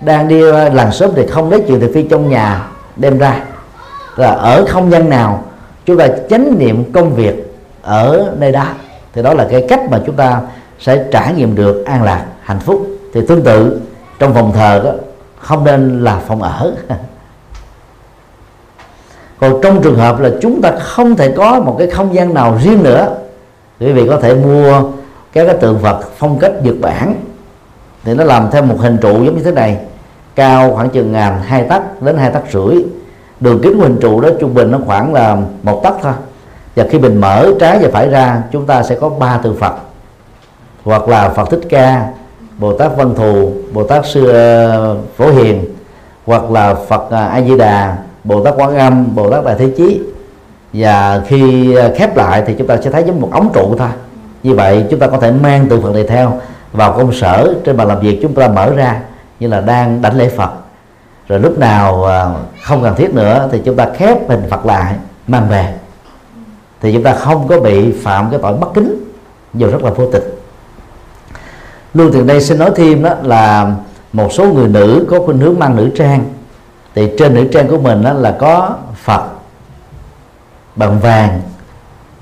[0.00, 0.40] Đang đi
[0.72, 3.40] làng sớm thì không lấy chuyện thị phi trong nhà đem ra.
[4.16, 5.44] Là ở không gian nào
[5.86, 8.66] chúng ta chánh niệm công việc ở nơi đó.
[9.12, 10.40] Thì đó là cái cách mà chúng ta
[10.78, 12.86] sẽ trải nghiệm được an lạc hạnh phúc.
[13.14, 13.80] Thì tương tự
[14.18, 14.90] trong phòng thờ đó
[15.40, 16.74] không nên là phòng ở.
[19.44, 22.58] còn trong trường hợp là chúng ta không thể có một cái không gian nào
[22.64, 23.08] riêng nữa,
[23.80, 24.82] quý vị có thể mua
[25.32, 27.14] các cái tượng Phật phong cách Nhật Bản.
[28.04, 29.78] Thì nó làm theo một hình trụ giống như thế này,
[30.34, 32.84] cao khoảng chừng ngàn hai tấc đến hai tấc rưỡi.
[33.40, 36.12] Đường kính của hình trụ đó trung bình nó khoảng là một tấc thôi.
[36.76, 39.74] Và khi mình mở trái và phải ra, chúng ta sẽ có ba tượng Phật.
[40.84, 42.08] Hoặc là Phật Thích Ca,
[42.58, 45.64] Bồ Tát Văn Thù, Bồ Tát Sư ờ, Phổ Hiền.
[46.26, 47.96] Hoặc là Phật à, A Di Đà.
[48.24, 50.00] Bồ Tát Quán Âm, Bồ Tát Đại Thế Chí.
[50.72, 53.88] Và khi ờ, khép lại thì chúng ta sẽ thấy giống một ống trụ thôi.
[54.42, 56.40] Như vậy chúng ta có thể mang tượng Phật này theo
[56.72, 59.00] vào công sở trên bàn làm việc chúng ta mở ra,
[59.40, 60.50] như là đang đảnh lễ Phật.
[61.28, 64.94] Rồi lúc nào ờ, không cần thiết nữa thì chúng ta khép hình Phật lại,
[65.26, 65.74] mang về.
[66.80, 69.04] Thì chúng ta không có bị phạm cái tội bất kính,
[69.54, 70.22] dù rất là vô tình.
[71.94, 73.74] Luôn từ đây xin nói thêm đó là
[74.12, 76.24] một số người nữ có khuynh hướng mang nữ trang
[76.94, 79.24] thì trên nữ trang của mình đó là có Phật
[80.76, 81.40] bằng vàng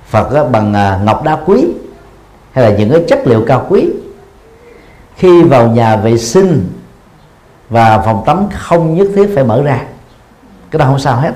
[0.06, 1.66] Phật đó bằng à, ngọc đá quý
[2.52, 3.90] hay là những cái chất liệu cao quý.
[5.16, 6.70] Khi vào nhà vệ sinh
[7.70, 9.80] và phòng tắm không nhất thiết phải mở ra
[10.70, 11.32] cái đó không sao hết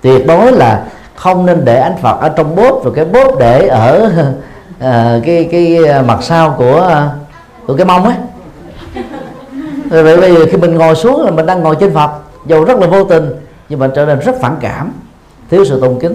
[0.00, 3.66] tuyệt đối là không nên để ánh Phật ở trong bốt rồi cái bốt để
[3.66, 4.10] ở
[4.76, 7.08] uh, cái cái à, mặt sau của
[7.66, 8.14] của cái mông ấy
[9.90, 12.10] rồi bây giờ khi mình ngồi xuống là mình đang ngồi trên Phật
[12.46, 13.30] dù rất là vô tình
[13.68, 14.92] nhưng mà trở nên rất phản cảm
[15.50, 16.14] thiếu sự tôn kính.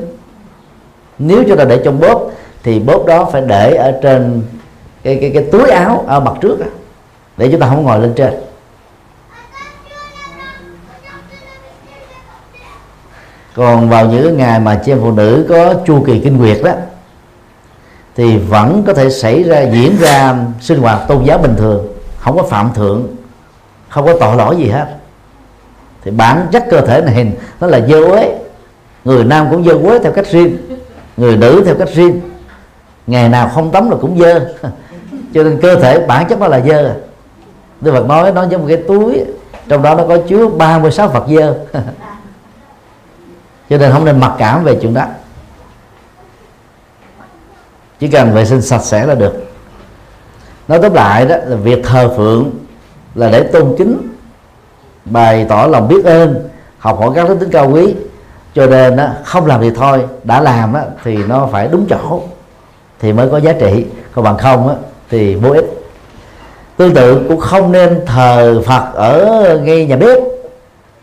[1.19, 2.31] Nếu chúng ta để trong bóp
[2.63, 4.43] thì bóp đó phải để ở trên
[5.03, 6.65] cái cái cái túi áo ở mặt trước đó,
[7.37, 8.33] để chúng ta không ngồi lên trên.
[13.55, 16.71] Còn vào những ngày mà chị em phụ nữ có chu kỳ kinh nguyệt đó
[18.15, 21.87] thì vẫn có thể xảy ra diễn ra sinh hoạt tôn giáo bình thường
[22.19, 23.07] không có phạm thượng
[23.91, 24.85] không có tội lỗi gì hết.
[26.03, 28.39] Thì bản chất cơ thể này nó là dơ uế.
[29.05, 30.57] Người nam cũng dơ uế theo cách riêng,
[31.17, 32.21] người nữ theo cách riêng.
[33.07, 34.39] Ngày nào không tắm là cũng dơ.
[35.33, 36.95] Cho nên cơ thể bản chất nó là dơ.
[37.81, 39.25] Đức Phật nói, nó giống một cái túi,
[39.67, 41.59] trong đó nó có chứa 36 Phật dơ.
[43.69, 45.05] Cho nên không nên mặc cảm về chuyện đó.
[47.99, 49.33] Chỉ cần vệ sinh sạch sẽ là được.
[50.67, 52.51] Nói tóm lại đó, là việc thờ phượng
[53.15, 53.97] là để tôn kính
[55.05, 57.95] bày tỏ lòng biết ơn học hỏi các đức tính cao quý.
[58.55, 62.21] Cho nên đó, không làm thì thôi đã làm đó, thì nó phải đúng chỗ
[62.99, 63.85] thì mới có giá trị.
[64.13, 64.75] Còn bằng không đó,
[65.09, 65.65] thì vô ích.
[66.77, 70.17] Tương tự cũng không nên thờ phật ở ngay nhà bếp.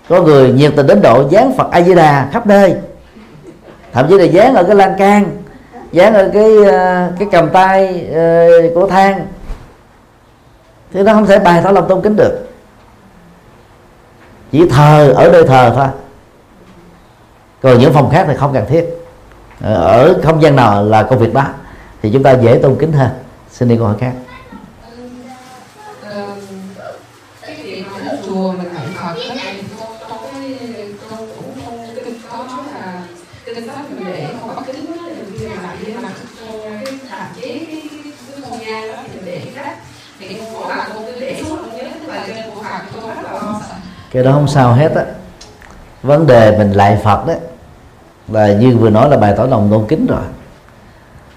[0.09, 2.75] Có người nhiệt tình đến độ dán phật a di đà khắp nơi.
[3.93, 5.25] Thậm chí là dán ở cái lan can
[5.93, 9.27] dán ở cái ờ, cái cầm tay ờ, của thang
[10.93, 12.49] thì nó không thể bày tỏ lòng tôn kính được.
[14.53, 15.87] Chỉ thờ, ở nơi thờ thôi.
[17.63, 18.85] Còn những phòng khác thì không cần thiết.
[19.61, 21.45] Ờ, ở không gian nào là công việc đó.
[22.03, 23.11] Thì chúng ta dễ tôn kính hơn.
[23.51, 24.13] Xin đi câu hỏi khác.
[28.27, 30.59] Chùa mình niệm Phật thì con con cái
[31.11, 33.03] con cũng không kinh có nói là
[33.45, 36.09] kinh pháp mình để không bất kính đó thì khi mà lại đi mà
[36.41, 38.13] cái hạn chế cái cái
[38.49, 39.75] không gian đó thì mình để cái
[40.19, 42.58] thì mỗi lần con cứ để xuống con nhớ cái bài trên của Phật con
[42.58, 42.58] rất là lo sợ
[44.13, 45.05] cái đó không sao hết á.
[46.03, 47.35] Vấn đề mình lại Phật đó
[48.29, 50.23] là như vừa nói là bài tỏ lòng tôn kính rồi.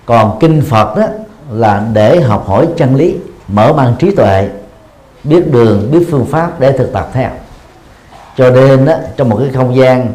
[0.06, 1.08] Còn kinh Phật đó
[1.52, 3.15] là để học hỏi chân lý
[3.48, 4.50] mở mang trí tuệ
[5.24, 7.30] biết đường biết phương pháp để thực tập theo.
[8.38, 10.13] Cho nên đó, trong một cái không gian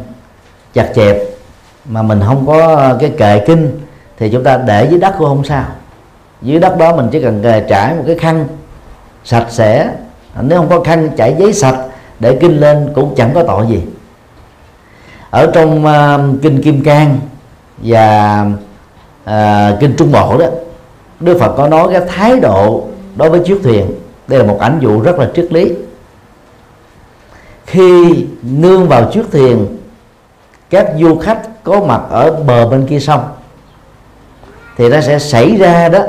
[0.73, 1.17] chặt chẹp
[1.85, 3.79] mà mình không có cái kệ kinh
[4.17, 5.65] thì chúng ta để dưới đất cũng không sao.
[6.41, 8.47] Dưới đất đó mình chỉ cần ờ, trải một cái khăn
[9.23, 9.89] sạch sẽ
[10.37, 11.85] À, nếu không có khăn chảy giấy sạch
[12.19, 13.81] để kinh lên cũng chẳng có tội gì.
[15.29, 17.19] Ở trong uh, kinh kim cang
[17.77, 18.45] và
[19.25, 20.45] uh, kinh trung bộ đó
[21.19, 23.91] đức phật có nói cái thái độ đối với chiếc thuyền.
[24.27, 25.73] Đây là một ảnh dụ rất là triết lý.
[27.65, 29.77] Khi nương vào chiếc thuyền
[30.69, 33.23] các du khách có mặt ở bờ bên kia sông
[34.77, 35.99] thì nó sẽ xảy ra đó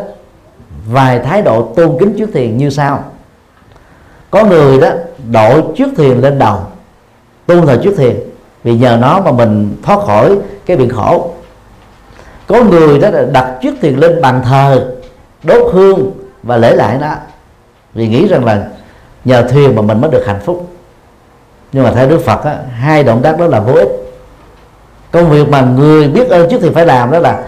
[0.90, 3.04] vài thái độ tôn kính chiếc thuyền như sau
[4.30, 4.88] có người đó
[5.32, 6.58] đội chiếc thuyền lên đầu
[7.46, 8.16] tôn thờ chiếc thuyền
[8.64, 11.30] vì nhờ nó mà mình thoát khỏi cái biển khổ.
[12.46, 14.92] Có người đó đặt chiếc thuyền lên bàn thờ
[15.42, 16.10] đốt hương
[16.42, 17.08] và lễ lại nó
[17.94, 18.68] vì nghĩ rằng là
[19.24, 20.68] nhờ thuyền mà mình mới được hạnh phúc.
[21.72, 23.88] Nhưng mà theo Đức Phật á, hai động tác đó là vô ích.
[25.10, 27.44] Công việc mà người biết ơn trước thì phải làm đó là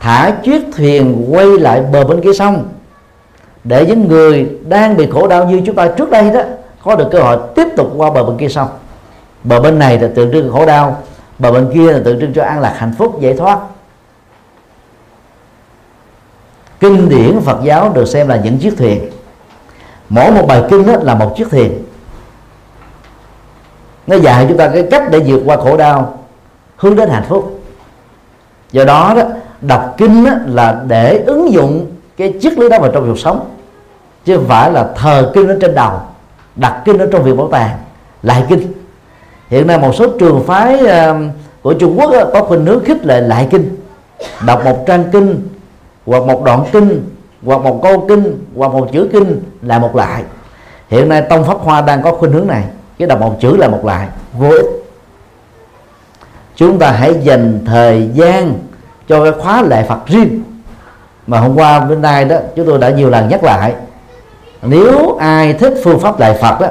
[0.00, 2.68] thả chiếc thuyền quay lại bờ bên kia sông
[3.64, 6.40] để những người đang bị khổ đau như chúng ta trước đây đó,
[6.84, 8.68] có được cơ hội tiếp tục qua bờ bên kia sông
[9.44, 11.02] bờ bên này là tượng trưng khổ đau,
[11.38, 13.58] bờ bên kia là tượng trưng cho an lạc hạnh phúc, giải thoát.
[16.80, 19.10] Kinh điển Phật giáo được xem là những chiếc thuyền.
[20.08, 21.82] Mỗi một bài kinh đó là một chiếc thuyền.
[24.06, 26.18] Nó dạy chúng ta cái cách để vượt qua khổ đau,
[26.76, 27.62] hướng đến hạnh phúc.
[28.72, 29.22] Do đó đó,
[29.60, 33.51] đọc kinh đó là để ứng dụng cái triết lý đó vào trong cuộc sống
[34.24, 35.92] chứ không phải là thờ kinh ở trên đầu,
[36.56, 37.78] đặt kinh ở trong viện bảo tàng,
[38.22, 38.72] lại kinh.
[39.48, 40.78] Hiện nay một số trường phái
[41.62, 43.76] của Trung Quốc có khuynh hướng khích lệ lại kinh.
[44.46, 45.48] Đọc một trang kinh,
[46.06, 47.08] hoặc một đoạn kinh,
[47.44, 50.22] hoặc một câu kinh, hoặc một chữ kinh là một lại
[50.88, 52.64] hiện nay tông pháp hoa đang có khuynh hướng này
[52.98, 54.66] cái đọc một chữ là một lại vô ích.
[56.56, 58.54] Chúng ta hãy dành thời gian
[59.08, 60.42] cho cái khóa lệ Phật riêng.
[61.26, 63.74] Mà hôm qua bên nay đó, chúng tôi đã nhiều lần nhắc lại
[64.62, 66.66] nếu ai thích phương pháp lại Phật đó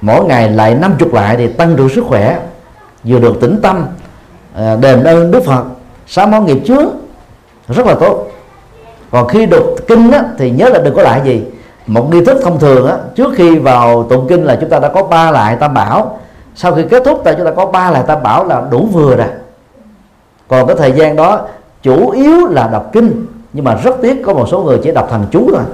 [0.00, 2.38] mỗi ngày lại năm chục lại thì tăng trưởng sức khỏe
[3.04, 3.86] vừa được tĩnh tâm
[4.54, 5.64] à, đền ơn Đức Phật.
[6.06, 6.92] Sám món nghiệp trước
[7.68, 8.26] rất là tốt.
[9.10, 11.42] Còn khi đọc kinh á, thì nhớ là đừng có lại gì.
[11.86, 14.88] Một nghi thức thông thường á, trước khi vào tụng kinh là chúng ta đã
[14.88, 16.18] có ba lại tam bảo.
[16.54, 19.16] Sau khi kết thúc là chúng ta có ba lại tam bảo là đủ vừa
[19.16, 19.26] rồi.
[20.48, 21.40] Còn cái thời gian đó
[21.82, 23.26] chủ yếu là đọc kinh.
[23.52, 25.64] Nhưng mà rất tiếc có một số người chỉ đọc thằng chú thôi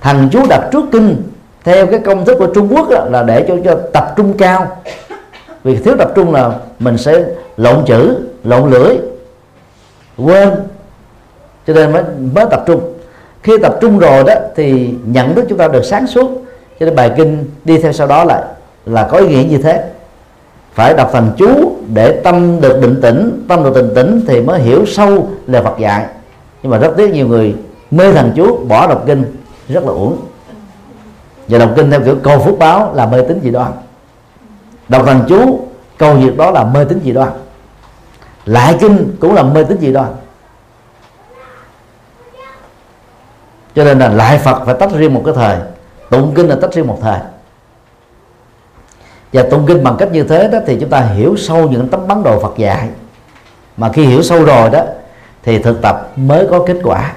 [0.00, 1.22] thằng chú đọc trước kinh
[1.64, 4.82] theo cái công thức của Trung Quốc đó, là để cho cho tập trung cao.
[5.64, 7.24] Vì thiếu tập trung là mình sẽ
[7.56, 8.96] lộn chữ lộn lưỡi
[10.16, 10.48] quên.
[11.66, 12.02] Cho nên mới
[12.34, 12.80] mới tập trung.
[13.42, 16.30] Khi tập trung rồi đó thì nhận thức chúng ta được sáng suốt.
[16.80, 18.42] Cho nên bài kinh đi theo sau đó lại
[18.86, 19.84] là có ý nghĩa như thế.
[20.72, 24.60] Phải đọc thành chú để tâm được định tĩnh tâm được định tĩnh thì mới
[24.60, 26.06] hiểu sâu lời Phật dạy.
[26.62, 27.54] Nhưng mà rất tiếc nhiều người
[27.90, 29.24] mê thần chú bỏ đọc kinh
[29.68, 30.16] rất là uổng.
[31.48, 33.72] Và đọc kinh theo kiểu cầu phúc báo là mê tín dị đoan.
[34.88, 35.66] Đọc thần chú
[35.98, 37.28] câu việc đó là mê tín dị đoan.
[38.44, 40.08] Lại kinh cũng là mê tín dị đoan.
[43.74, 45.56] Cho nên là lại Phật phải tách riêng một cái thời,
[46.10, 47.18] tụng kinh là tách riêng một thời.
[49.32, 52.08] Và tụng kinh bằng cách như thế đó thì chúng ta hiểu sâu những tấm
[52.08, 52.88] bản đồ Phật dạy.
[53.76, 54.84] Mà khi hiểu sâu rồi đó,
[55.42, 57.12] thì thực tập mới có kết quả.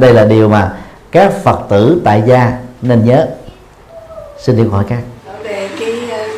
[0.00, 0.76] Đây là điều mà
[1.12, 3.26] các Phật tử tại gia nên nhớ.
[4.42, 4.98] Xin điện hỏi các.
[5.42, 6.28] Về cái ờ,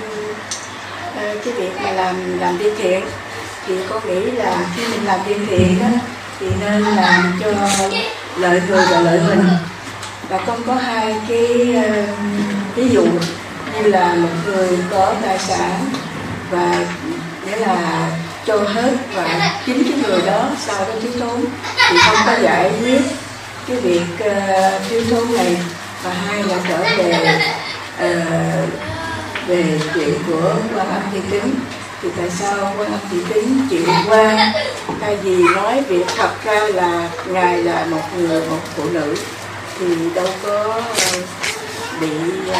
[1.16, 3.04] ờ, cái việc mà làm làm tiên thiện,
[3.66, 5.86] thì có nghĩ là khi mình làm tiên thiện đó
[6.40, 7.52] thì nên làm cho
[8.36, 9.48] lợi người và lợi mình.
[10.28, 12.04] Và con có hai cái ờ,
[12.74, 13.04] ví dụ
[13.74, 15.84] như là một người có tài sản
[16.50, 16.86] và
[17.46, 18.08] nghĩa là
[18.46, 21.44] cho hết và chính cái người đó sau đó thiếu thốn,
[21.90, 23.00] thì không có giải quyết
[23.68, 25.56] cái việc ờ, uh, thiếu thốn này.
[26.02, 27.40] Và hai là trở về
[28.04, 28.68] uh,
[29.46, 31.54] về chuyện của quan âm thị kính.
[32.02, 34.52] Thì tại sao quan âm thị kính chịu qua?
[35.00, 39.14] Thay vì nói việc thật ra là ngài là một người một phụ nữ.
[39.78, 41.18] Thì đâu có ờ,
[42.00, 42.08] bị
[42.50, 42.56] uh,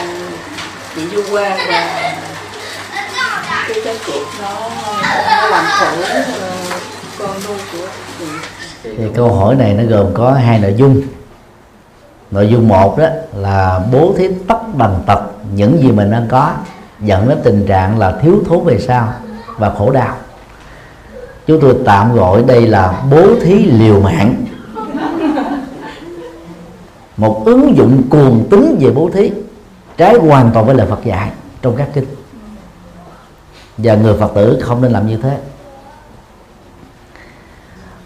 [0.96, 2.12] bị du quan và
[3.68, 4.70] cái cái cuộc nó,
[5.40, 6.82] nó làm khổ uh,
[7.18, 7.88] con nuôi của
[8.18, 8.24] chị
[8.84, 11.02] thì câu hỏi này nó gồm có hai nội dung.
[12.30, 15.20] Nội dung một đó là bố thí tất bằng tật,
[15.54, 16.52] những gì mình đang có,
[17.00, 19.12] dẫn đến tình trạng là thiếu thốn về sau
[19.58, 20.16] và khổ đau.
[21.46, 24.44] Chúng tôi tạm gọi đây là bố thí liều mạng.
[27.16, 29.32] Một ứng dụng cuồng tính về bố thí,
[29.96, 31.30] trái hoàn toàn với lời Phật dạy
[31.62, 32.04] trong các kinh.
[33.78, 35.38] Và người Phật tử không nên làm như thế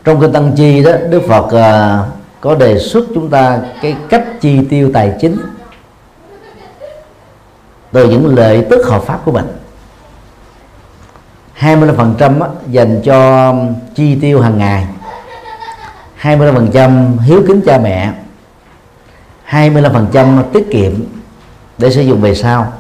[0.09, 2.03] trong kinh tăng chi đó Đức Phật à,
[2.40, 5.37] có đề xuất chúng ta cái cách chi tiêu tài chính
[7.92, 9.47] từ những lợi tức hợp pháp của mình.
[11.59, 13.55] 25% dành cho
[13.94, 14.87] chi tiêu hàng ngày.
[16.23, 18.13] 25% hiếu kính cha mẹ.
[19.50, 20.92] 25% tiết kiệm
[21.79, 22.73] để sử dụng về sau.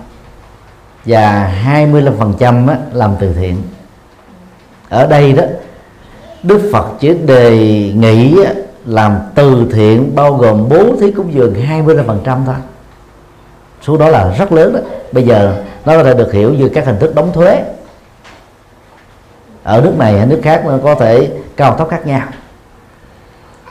[1.04, 3.62] Và 25% làm từ thiện.
[4.88, 5.42] Ở đây đó
[6.42, 7.50] Đức Phật chỉ đề
[7.94, 8.36] nghị
[8.86, 12.54] làm từ thiện bao gồm bố thí cúng dường 25% thôi.
[13.82, 14.80] Số đó là rất lớn đó.
[15.12, 17.64] Bây giờ nó có thể được hiểu như các hình thức đóng thuế.
[19.62, 22.28] Ở nước này hay nước khác nó có thể cao thấp khác nhau.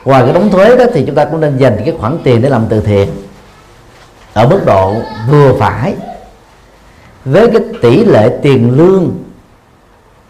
[0.05, 2.49] Ngoài cái đóng thuế đó thì chúng ta cũng nên dành cái khoản tiền để
[2.49, 3.09] làm từ thiện.
[4.34, 4.93] Ở mức độ
[5.30, 5.95] vừa phải.
[7.26, 9.18] Với cái tỷ lệ tiền lương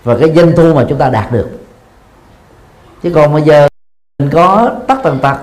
[0.04, 1.50] và cái doanh thu mà chúng ta đạt được
[3.04, 3.68] chứ còn bây giờ
[4.20, 5.38] mình có tắt tần tật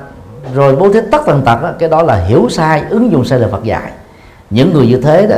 [0.54, 3.38] rồi bố thí tắt tần tật đó, cái đó là hiểu sai ứng dụng sai
[3.38, 3.92] lời Phật dạy.
[4.50, 5.36] Những người như thế đó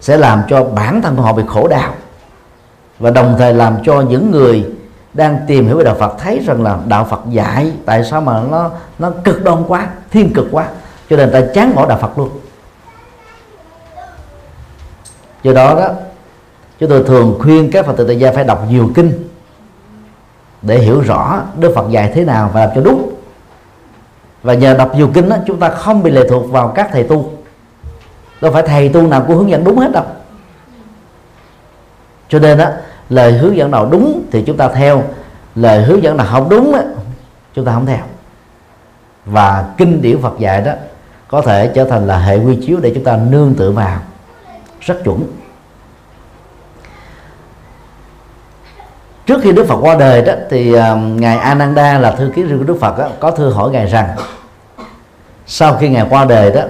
[0.00, 1.94] sẽ làm cho bản thân họ bị khổ đau
[2.98, 4.66] và đồng thời làm cho những người
[5.14, 8.42] đang tìm hiểu về đạo Phật thấy rằng là đạo Phật dạy tại sao mà
[8.50, 10.68] nó nó cực đoan quá thiên cực quá
[11.10, 12.30] cho nên ta chán bỏ đạo Phật luôn.
[15.42, 15.88] Do đó đó
[16.80, 19.25] chúng tôi thường khuyên các Phật tử tại gia phải đọc nhiều kinh
[20.62, 23.12] để hiểu rõ Đức Phật dạy thế nào và làm cho đúng.
[24.42, 27.02] Và nhờ đọc nhiều kinh đó, chúng ta không bị lệ thuộc vào các thầy
[27.02, 27.32] tu.
[28.40, 30.04] Đâu phải thầy tu nào cũng hướng dẫn đúng hết đâu.
[32.28, 32.70] Cho nên đó
[33.08, 35.02] lời hướng dẫn nào đúng thì chúng ta theo.
[35.54, 36.80] Lời hướng dẫn nào không đúng đó,
[37.54, 38.04] chúng ta không theo.
[39.26, 40.72] Và kinh điển Phật dạy đó
[41.28, 43.98] có thể trở thành là hệ quy chiếu để chúng ta nương tựa vào
[44.80, 45.24] rất chuẩn.
[49.26, 50.80] Trước khi Đức Phật qua đời đó thì uh,
[51.20, 54.08] ngài Ananda là thư ký riêng của Đức Phật đó, có thư hỏi ngài rằng
[55.46, 56.62] sau khi ngài qua đời đó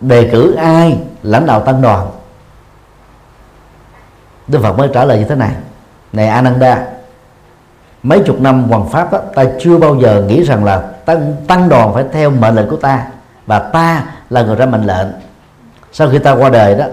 [0.00, 2.06] đề cử ai lãnh đạo tăng đoàn?
[4.48, 5.50] Đức Phật mới trả lời như thế này
[6.12, 6.86] này Ananda
[8.02, 11.68] mấy chục năm hoàng pháp đó, ta chưa bao giờ nghĩ rằng là tăng, tăng
[11.68, 13.06] đoàn phải theo mệnh lệnh của ta
[13.46, 15.06] và ta là người ra mệnh lệnh.
[15.92, 16.84] Sau khi ta qua đời đó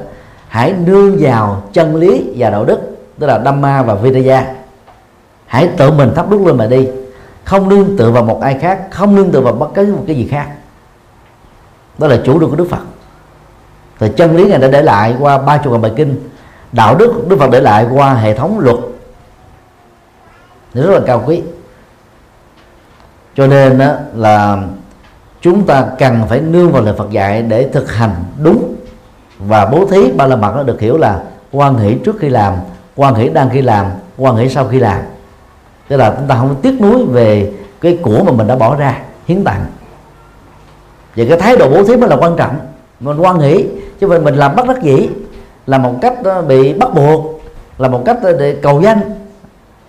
[0.47, 2.79] hãy nương vào chân lý và đạo đức
[3.19, 4.45] tức là Dhamma và Vinaya
[5.53, 6.87] hãy tự mình thắp đuốc lên mà đi.
[7.43, 10.15] Không nương tựa vào một ai khác, không nương tựa vào bất cứ một cái
[10.15, 10.47] gì khác.
[11.97, 12.81] Đó là chủ trương của Đức Phật.
[13.99, 16.29] Thì chân lý này đã để lại qua ba chục bài kinh.
[16.71, 18.77] Đạo đức Đức Phật để lại qua hệ thống luật.
[20.73, 21.41] Rất là cao quý.
[23.35, 24.57] Cho nên đó là
[25.41, 28.75] chúng ta cần phải nương vào lời Phật dạy để thực hành đúng
[29.37, 30.11] và bố thí.
[30.11, 32.53] Ba la mật nó được hiểu là quan hỷ trước khi làm,
[32.95, 33.85] quan hỷ đang khi làm,
[34.17, 34.99] quan hỷ sau khi làm
[35.87, 39.01] tức là chúng ta không tiếc nuối về cái của mà mình đã bỏ ra
[39.27, 39.65] hiến tặng.
[41.15, 42.55] Vậy cái thái độ bố thí mới là quan trọng.
[42.99, 43.65] Mình quan nghĩ
[43.99, 45.09] chứ mình mình làm bất đắc dĩ
[45.67, 47.41] là một cách ờ, bị bắt buộc
[47.77, 48.99] là một cách ờ, để cầu danh.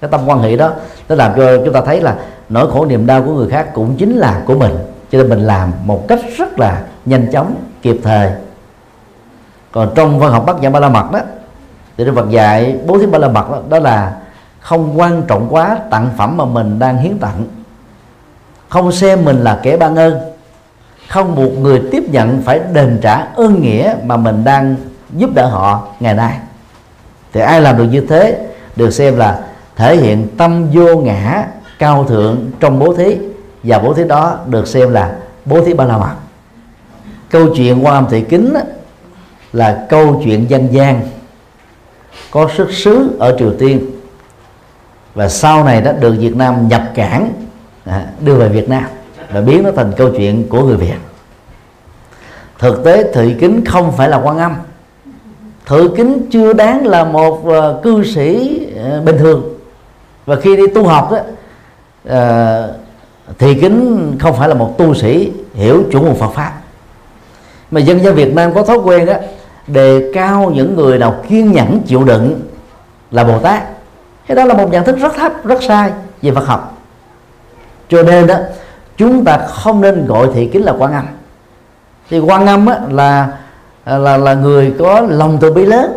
[0.00, 0.70] Cái tâm quan hệ đó
[1.08, 2.16] nó làm cho chúng ta thấy là
[2.48, 4.72] nỗi khổ niềm đau của người khác cũng chính là của mình.
[5.10, 8.30] Cho nên mình làm một cách rất là nhanh chóng kịp thời.
[9.72, 11.20] Còn trong văn học bát nhã ba la mật đó
[11.96, 14.12] thì đức phật dạy bố thí ba la mật đó, đó là
[14.64, 17.44] không quan trọng quá, tặng phẩm mà mình đang hiến tặng.
[18.68, 20.20] Không xem mình là kẻ ban ơn.
[21.08, 24.76] Không một người tiếp nhận phải đền trả ơn nghĩa mà mình đang
[25.16, 26.38] giúp đỡ họ ngày nay.
[27.32, 28.46] Thì ai làm được như thế
[28.76, 29.44] được xem là
[29.76, 31.46] thể hiện tâm vô ngã
[31.78, 33.16] cao thượng trong bố thí.
[33.62, 36.14] Và bố thí đó được xem là bố thí ba la mật.
[37.30, 38.54] Câu chuyện quan âm thị kính
[39.52, 41.00] là câu chuyện dân gian.
[42.30, 43.90] Có xuất xứ ở triều tiên
[45.14, 47.32] và sau này đã được việt nam nhập cảng
[47.84, 48.84] à, đưa về việt nam
[49.32, 50.96] và biến nó thành câu chuyện của người việt.
[52.58, 54.54] Thực tế thị kính không phải là quan âm.
[55.66, 58.60] Thị kính chưa đáng là một uh, cư sĩ
[58.98, 59.58] uh, bình thường.
[60.26, 61.18] Và khi đi tu học đó
[62.08, 62.64] à,
[63.30, 66.52] uh, thị kính không phải là một tu sĩ hiểu chủ nguồn Phật pháp.
[67.70, 69.14] Mà dân gian Việt Nam có thói quen đó
[69.66, 72.40] đề cao những người nào kiên nhẫn chịu đựng
[73.10, 73.62] là Bồ Tát
[74.26, 75.90] cái đó là một nhận thức rất thấp rất sai
[76.22, 76.78] về Phật học.
[77.88, 78.36] Cho nên đó
[78.96, 81.04] chúng ta không nên gọi thị kính là quan âm.
[82.10, 83.28] Thì quan âm á, là
[83.86, 85.96] là là người có lòng từ bi lớn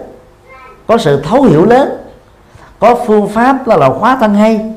[0.87, 1.97] có sự thấu hiểu lớn
[2.79, 4.73] có phương pháp là là khóa thân hay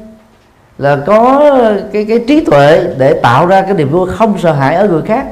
[0.79, 1.51] là có
[1.93, 5.03] cái cái trí tuệ để tạo ra cái niềm vui không sợ hãi ở người
[5.03, 5.27] khác.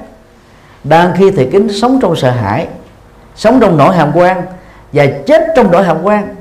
[0.84, 2.68] Đang khi thị kính sống trong sợ hãi
[3.36, 4.42] sống trong nỗi hàm quan
[4.92, 6.34] và chết trong nỗi hàm quan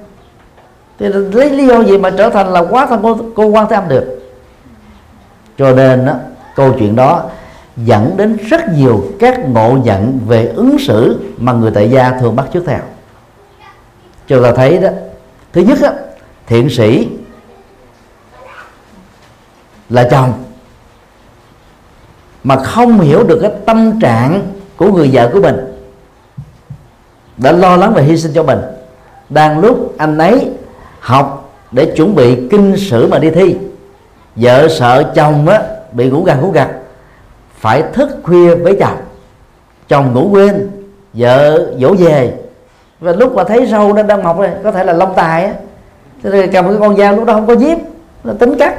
[0.99, 3.75] thì lấy lý do gì mà trở thành là quá thân cô, cô quan thế
[3.75, 4.19] âm được?
[5.57, 6.13] Cho nên đó,
[6.55, 7.23] câu chuyện đó
[7.77, 12.35] dẫn đến rất nhiều các ngộ nhận về ứng xử mà người tại gia thường
[12.35, 12.79] bắt chước theo.
[14.27, 14.89] Cho ta thấy đó
[15.53, 15.89] thứ nhất đó,
[16.47, 17.07] thiện sĩ
[19.89, 20.33] là chồng.
[22.43, 25.55] Mà không hiểu được cái tâm trạng của người vợ của mình.
[27.37, 28.59] Đã lo lắng và hy sinh cho mình.
[29.29, 30.51] Đang lúc anh ấy
[31.07, 33.57] học để chuẩn bị kinh sử mà đi thi.
[34.35, 36.67] Vợ sợ chồng á, bị ngủ gà ngủ gật
[37.59, 38.97] phải thức khuya với chồng.
[39.87, 40.69] Chồng ngủ quên,
[41.13, 42.33] vợ dỗ về.
[42.99, 45.53] Và lúc mà thấy râu nó đang mọc này có thể là lông tài á.
[46.23, 47.77] Thì cầm cái con dao lúc đó không có giếp
[48.23, 48.75] nó tính cắt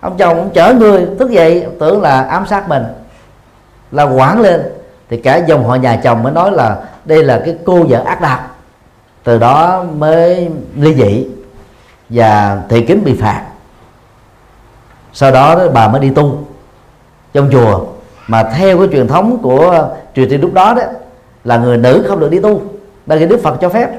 [0.00, 2.84] ông chồng cũng chở người, thức dậy tưởng là ám sát mình
[3.92, 4.62] là quản lên.
[5.10, 8.20] Thì cả dòng họ nhà chồng mới nói là đây là cái cô vợ ác
[8.20, 8.56] độc
[9.24, 11.26] từ đó mới ly dị
[12.08, 13.44] và thị kính bị phạt.
[15.12, 16.38] Sau đó, đó bà mới đi tu
[17.32, 17.86] trong chùa.
[18.26, 20.82] Mà theo cái truyền thống của truyền tiên lúc đó đó
[21.44, 22.62] là người nữ không được đi tu.
[23.06, 23.90] Đã khi đức phật cho phép.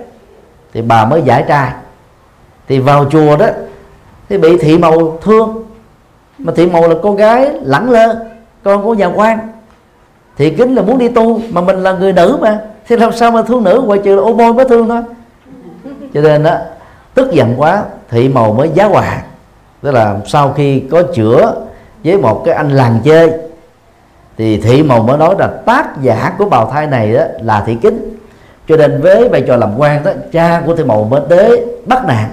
[0.74, 1.72] Thì bà mới giải trai.
[2.68, 3.48] Thì vào chùa đó
[4.30, 5.66] thì bị thị màu thương.
[6.38, 8.26] Mà thị màu là cô gái lẳng lơ
[8.64, 9.40] con của nhà quan.
[10.38, 12.60] Thị kính là muốn đi tu mà mình là người nữ mà.
[12.88, 13.82] Thì làm sao mà thương nữ?
[13.86, 15.02] Ngoại trừ là ô môi mới thương thôi.
[16.14, 16.58] Cho nên đó
[17.20, 19.22] tức giận quá, thị màu mới giá hòa.
[19.82, 21.54] Tức là sau khi có chữa
[22.04, 23.32] với một cái anh làng chơi,
[24.38, 27.78] thì thị màu mới nói là tác giả của bào thai này đó là thị
[27.82, 28.16] kính.
[28.68, 32.06] Cho nên với vai trò làm quan đó, cha của thị màu mới tới bắt
[32.06, 32.30] nạn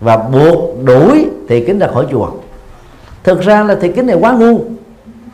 [0.00, 2.28] và buộc đuổi thị kính ra khỏi chùa.
[3.24, 4.58] Thực ra là thị kính này quá ngu.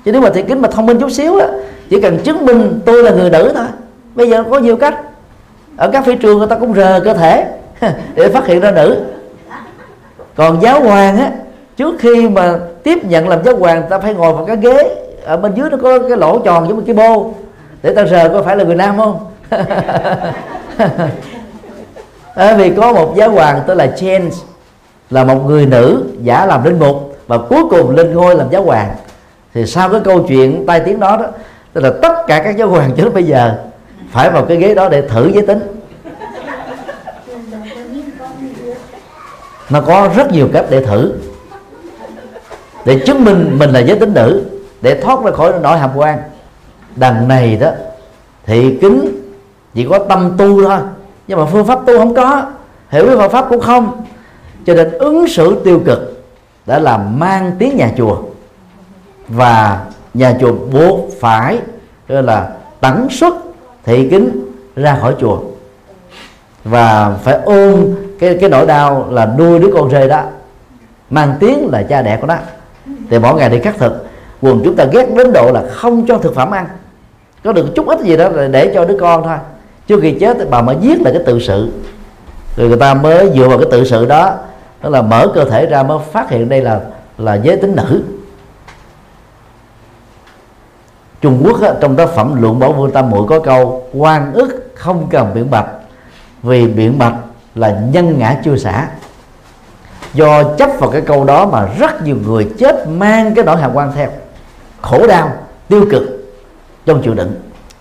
[0.05, 1.47] Chứ nếu mà thị kính mà thông minh chút xíu á,
[1.91, 3.67] chỉ cần chứng minh tôi là người nữ thôi.
[4.15, 4.95] Bây giờ có nhiều cách.
[5.77, 7.47] Ở các phi trường người ta cũng rờ cơ thể.
[8.15, 9.05] để phát hiện ra nữ.
[10.35, 11.31] Còn giáo hoàng á
[11.77, 14.97] trước khi mà tiếp nhận làm giáo hoàng ta phải ngồi vào cái ghế.
[15.25, 17.35] Ở bên dưới nó có cái lỗ tròn giống như cái bô.
[17.83, 19.19] Để ta rờ có phải là người nam không?
[22.35, 24.31] À, vì có một giáo hoàng tên là James
[25.11, 28.63] là một người nữ giả làm linh mục và cuối cùng lên ngôi làm giáo
[28.63, 28.95] hoàng.
[29.55, 31.27] Thì sau cái câu chuyện tai tiếng đó đó
[31.73, 33.55] tức là tất cả các giáo hoàng cho đến bây giờ
[34.11, 35.82] phải vào cái ghế đó để thử giới tính.
[39.73, 41.13] Nó có rất nhiều cách để thử.
[42.85, 44.43] Để chứng minh mình là giới tính nữ,
[44.81, 46.19] để thoát ra khỏi nỗi hàm quan.
[46.97, 47.71] Đằng này đó
[48.47, 49.21] thị kính
[49.75, 50.79] chỉ có tâm tu thôi.
[51.27, 52.43] Nhưng mà phương pháp tu không có,
[52.91, 54.05] hiểu biết Phật pháp cũng không.
[54.67, 56.25] Cho nên ứng xử tiêu cực
[56.67, 58.17] đã làm mang tiếng nhà chùa.
[59.29, 61.59] Và nhà chùa buộc phải
[62.09, 62.51] gọi là
[62.81, 63.35] tẩn xuất
[63.85, 64.47] thị kính
[64.77, 65.39] ra khỏi chùa.
[66.65, 70.23] Và phải ôm cái cái nỗi đau là nuôi đứa con rơi đó
[71.11, 72.35] mang tiếng là cha đẻ của nó.
[73.11, 74.07] Thì mỗi ngày đi cắt thực
[74.43, 76.67] quần chúng ta ghét đến độ là không cho thực phẩm ăn.
[77.45, 79.37] Có được chút ít gì đó là để cho đứa con thôi.
[79.87, 81.73] Trước khi chết thì bà mới viết là cái tự sự.
[82.57, 84.35] Rồi người ta mới dựa vào cái tự sự đó
[84.83, 86.81] đó là mở cơ thể ra mới phát hiện đây là
[87.19, 88.03] là giới tính nữ.
[91.21, 94.71] Trung Quốc á, trong tác phẩm luận bảo vương tam muội có câu quan ức
[94.75, 95.67] không cần biện bạch
[96.43, 97.15] vì biện bạch
[97.55, 98.89] là nhân ngã chưa xả.
[100.15, 103.71] Do chấp vào cái câu đó mà rất nhiều người chết mang cái nỗi hàm
[103.75, 104.11] quan theo.
[104.81, 105.33] Khổ đau,
[105.69, 106.03] tiêu cực,
[106.87, 107.35] trong chịu đựng.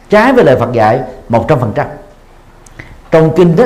[0.10, 1.00] Trái với lời Phật dạy,
[1.30, 1.88] một trăm phần trăm.
[3.12, 3.66] Trong kinh đó,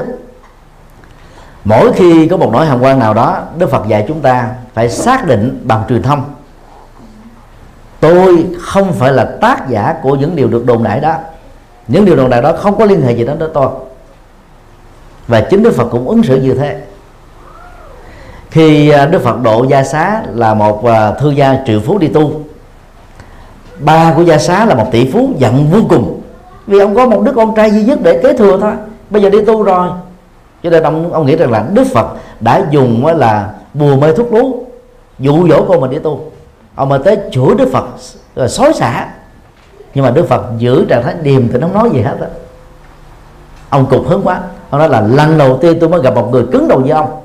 [1.63, 4.89] mỗi khi có một nỗi hàm quan nào đó, Đức Phật dạy chúng ta phải
[4.89, 6.23] xác định bằng truyền thông.
[7.99, 11.15] Tôi không phải là tác giả của những điều được đồn đại đó.
[11.87, 13.69] Những điều đồn đại đó không có liên hệ gì đến tới tôi
[15.27, 16.81] và chính Đức Phật cũng ứng xử như thế.
[18.51, 22.07] Khi à, Đức Phật độ gia xá là một à, thư gia triệu phú đi
[22.07, 22.41] tu,
[23.79, 26.21] ba của gia xá là một tỷ phú giận vô cùng.
[26.67, 28.73] Vì ông có một đứa con trai duy nhất để kế thừa thôi.
[29.09, 29.89] Bây giờ đi tu rồi.
[30.63, 32.07] Cho nên ông ông nghĩ rằng là Đức Phật
[32.39, 34.65] đã dùng là bùa mê thuốc lú,
[35.19, 36.31] dụ dỗ con mình đi tu.
[36.75, 37.97] Ông mà tới chửi Đức Phật à,
[38.35, 39.07] rồi xối xả.
[39.93, 42.27] Nhưng mà Đức Phật giữ trạng thái điềm thì không nói gì hết á.
[43.69, 44.41] Ông cục hứng quá
[44.75, 47.21] ông nói là lần đầu tiên tôi mới gặp một người cứng đầu như ông.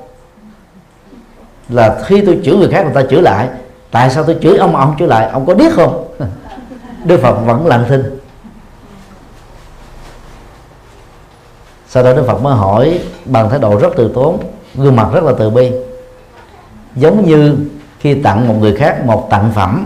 [1.69, 3.49] Là khi tôi chửi người khác, người ta chửi lại.
[3.91, 5.29] Tại sao tôi chửi ông mà ông chửi lại?
[5.29, 6.07] Ông có biết không?
[7.05, 8.19] Đức Phật vẫn lặng thinh.
[11.87, 14.39] Sau đó Đức Phật mới hỏi bằng thái độ rất từ tốn,
[14.75, 15.71] gương mặt rất là từ bi.
[16.95, 17.55] Giống như
[17.99, 19.85] khi tặng một người khác một tặng phẩm.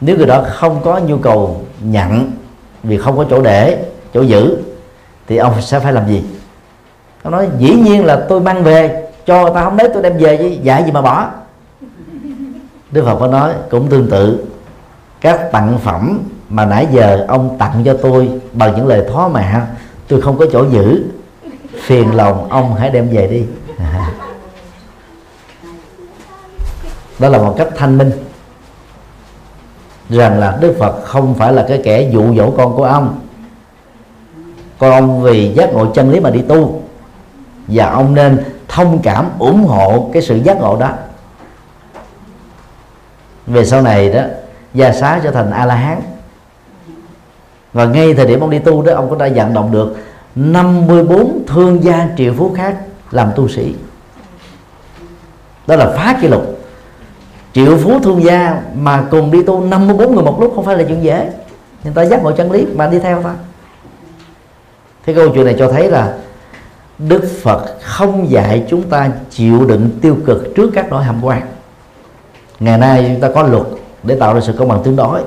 [0.00, 2.30] Nếu người đó không có nhu cầu nhận
[2.82, 3.84] vì không có chỗ để,
[4.14, 4.58] chỗ giữ
[5.28, 6.24] thì ông sẽ phải làm gì?
[7.22, 10.18] Ông nói, dĩ nhiên là tôi mang về, cho người ta không lấy tôi đem
[10.18, 11.28] về chứ giải gì mà bỏ.
[12.90, 14.46] Đức phật có nói, cũng tương tự,
[15.20, 16.18] các tặng phẩm
[16.48, 19.66] mà nãy giờ ông tặng cho tôi bằng những lời thó mạ
[20.08, 21.04] tôi không có chỗ giữ.
[21.82, 23.44] Phiền lòng ông hãy đem về đi.
[27.18, 28.10] Đó là một cách thanh minh.
[30.10, 33.20] Rằng là đức phật không phải là cái kẻ dụ dỗ con của ông
[34.78, 36.82] còn ông vì giác ngộ chân lý mà đi tu.
[37.68, 40.90] Và ông nên thông cảm, ủng hộ cái sự giác ngộ đó.
[43.46, 44.22] Về sau này đó,
[44.74, 46.00] gia xá trở thành a la hán
[47.72, 49.96] và ngay thời điểm ông đi tu đó, ông có đã vận động được
[50.34, 52.76] 54 thương gia triệu phú khác
[53.10, 53.74] làm tu sĩ.
[55.66, 56.58] Đó là phá kỷ lục.
[57.52, 60.84] Triệu phú thương gia mà cùng đi tu 54 người một lúc không phải là
[60.88, 61.30] chuyện dễ.
[61.84, 63.34] Người ta giác ngộ chân lý mà đi theo ta
[65.08, 66.14] cái câu chuyện này cho thấy là
[66.98, 71.42] Đức Phật không dạy chúng ta chịu đựng tiêu cực trước các nỗi hàm quan.
[72.60, 73.66] Ngày nay chúng ta có luật
[74.02, 75.20] để tạo ra sự công bằng tương đối.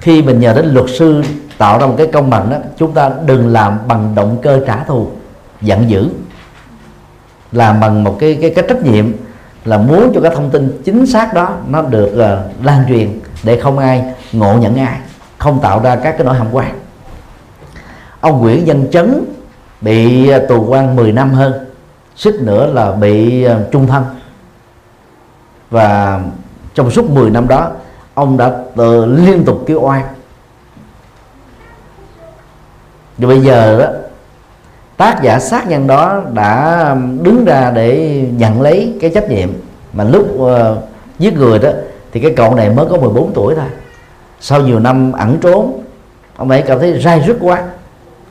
[0.00, 1.22] Khi mình nhờ đến luật sư
[1.58, 4.84] tạo ra một cái công bằng đó chúng ta đừng làm bằng động cơ trả
[4.84, 5.08] thù
[5.60, 6.08] giận dữ.
[7.52, 9.12] Làm bằng một cái cái cái trách nhiệm
[9.64, 13.60] là muốn cho cái thông tin chính xác đó nó được uh, lan truyền để
[13.60, 14.98] không ai ngộ nhận ai
[15.38, 16.83] không tạo ra các cái nỗi hàm quan
[18.24, 19.24] ông Nguyễn Văn Chấn
[19.80, 21.52] bị à, tù quan 10 năm hơn
[22.16, 24.04] xích nữa là bị à, trung thân.
[25.70, 26.20] Và
[26.74, 27.70] trong suốt 10 năm đó
[28.14, 30.02] ông đã tự liên tục kêu oan.
[33.18, 33.86] Rồi bây giờ đó
[34.96, 39.48] tác giả sát nhân đó đã đứng ra để nhận lấy cái trách nhiệm
[39.92, 40.50] mà lúc uh,
[41.18, 41.70] giết người đó
[42.12, 43.68] thì cái cậu này mới có 14 tuổi thôi.
[44.40, 45.82] Sau nhiều năm ẩn trốn
[46.36, 47.62] ông ấy cảm thấy rai rứt quá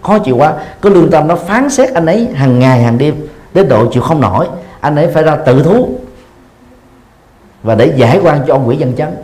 [0.03, 0.53] khó chịu quá.
[0.81, 4.03] Có lương tâm nó phán xét anh ấy hàng ngày, hàng đêm, đến độ chịu
[4.03, 4.47] không nổi.
[4.79, 5.99] Anh ấy phải ra tự thú
[7.63, 9.15] và để giải quan cho ông Nguyễn Văn Chấn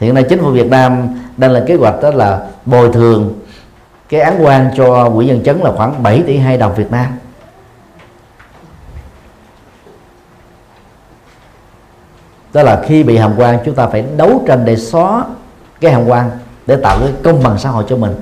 [0.00, 3.34] hiện nay chính phủ Việt Nam đang là kế hoạch đó là bồi thường
[4.08, 7.06] cái án quan cho Nguyễn Văn Chấn là khoảng 7 tỷ 2 đồng Việt Nam.
[12.52, 15.24] Đó là khi bị hàm quan, chúng ta phải đấu tranh để xóa
[15.80, 16.30] cái hàm quan
[16.66, 18.14] để tạo cái công bằng xã hội cho mình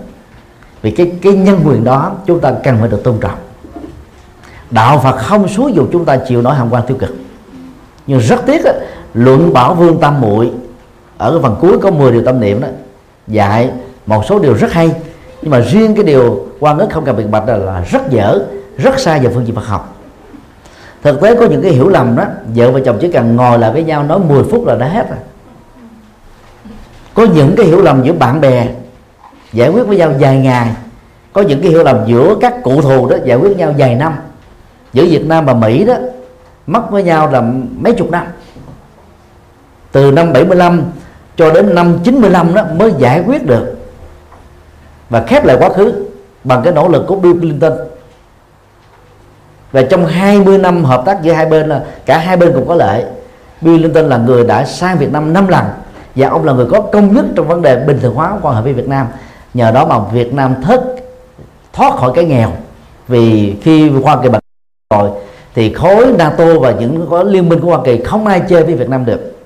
[0.85, 3.39] vì cái cái nhân quyền đó chúng ta cần phải được tôn trọng.
[4.71, 7.15] Đạo Phật không xúi dục chúng ta chịu nổi hàm quan tiêu cực.
[8.07, 8.71] Nhưng rất tiếc đó,
[9.15, 10.51] luận bảo vương tam muội
[11.19, 12.69] ở cái phần cuối có 10 điều tâm niệm đó
[13.27, 13.71] dạy
[14.07, 14.93] một số điều rất hay.
[15.43, 18.39] Nhưng mà riêng cái điều quan ức không cần biện bạch là, là rất dở
[18.77, 19.97] rất sai về phương diện Phật học.
[21.03, 22.25] Thực tế có những cái hiểu lầm đó
[22.55, 25.11] vợ và chồng chỉ cần ngồi lại với nhau nói 10 phút là đã hết
[25.11, 25.19] rồi.
[27.15, 28.69] Có những cái hiểu lầm giữa bạn bè
[29.55, 30.69] giải quyết với nhau vài ngày.
[31.33, 33.95] Có những cái hiểu lầm giữa các cụ thù đó, giải quyết với nhau vài
[33.95, 34.13] năm.
[34.93, 35.95] Giữa Việt Nam và Mỹ đó,
[36.67, 37.41] mất với nhau là
[37.77, 38.27] mấy chục năm.
[39.93, 40.83] Từ năm 75
[41.37, 43.79] cho đến năm 95 đó mới giải quyết được.
[45.11, 46.07] Và khép lại quá khứ
[46.45, 47.73] bằng cái nỗ lực của Bill Clinton.
[49.73, 52.75] Và trong 20 năm hợp tác giữa hai bên là cả hai bên cùng có
[52.75, 53.05] lợi
[53.61, 55.65] Bill Clinton là người đã sang Việt Nam 5 lần
[56.15, 58.63] và ông là người có công nhất trong vấn đề bình thường hóa quan hệ
[58.63, 59.07] với Việt Nam
[59.55, 60.81] nhờ đó mà Việt Nam thức
[61.73, 62.53] thoát khỏi cái nghèo.
[63.09, 64.41] Vì khi Hoa Kỳ bật
[64.95, 65.11] rồi,
[65.55, 68.75] thì khối NATO và những có liên minh của Hoa Kỳ không ai chơi với
[68.75, 69.39] Việt Nam được.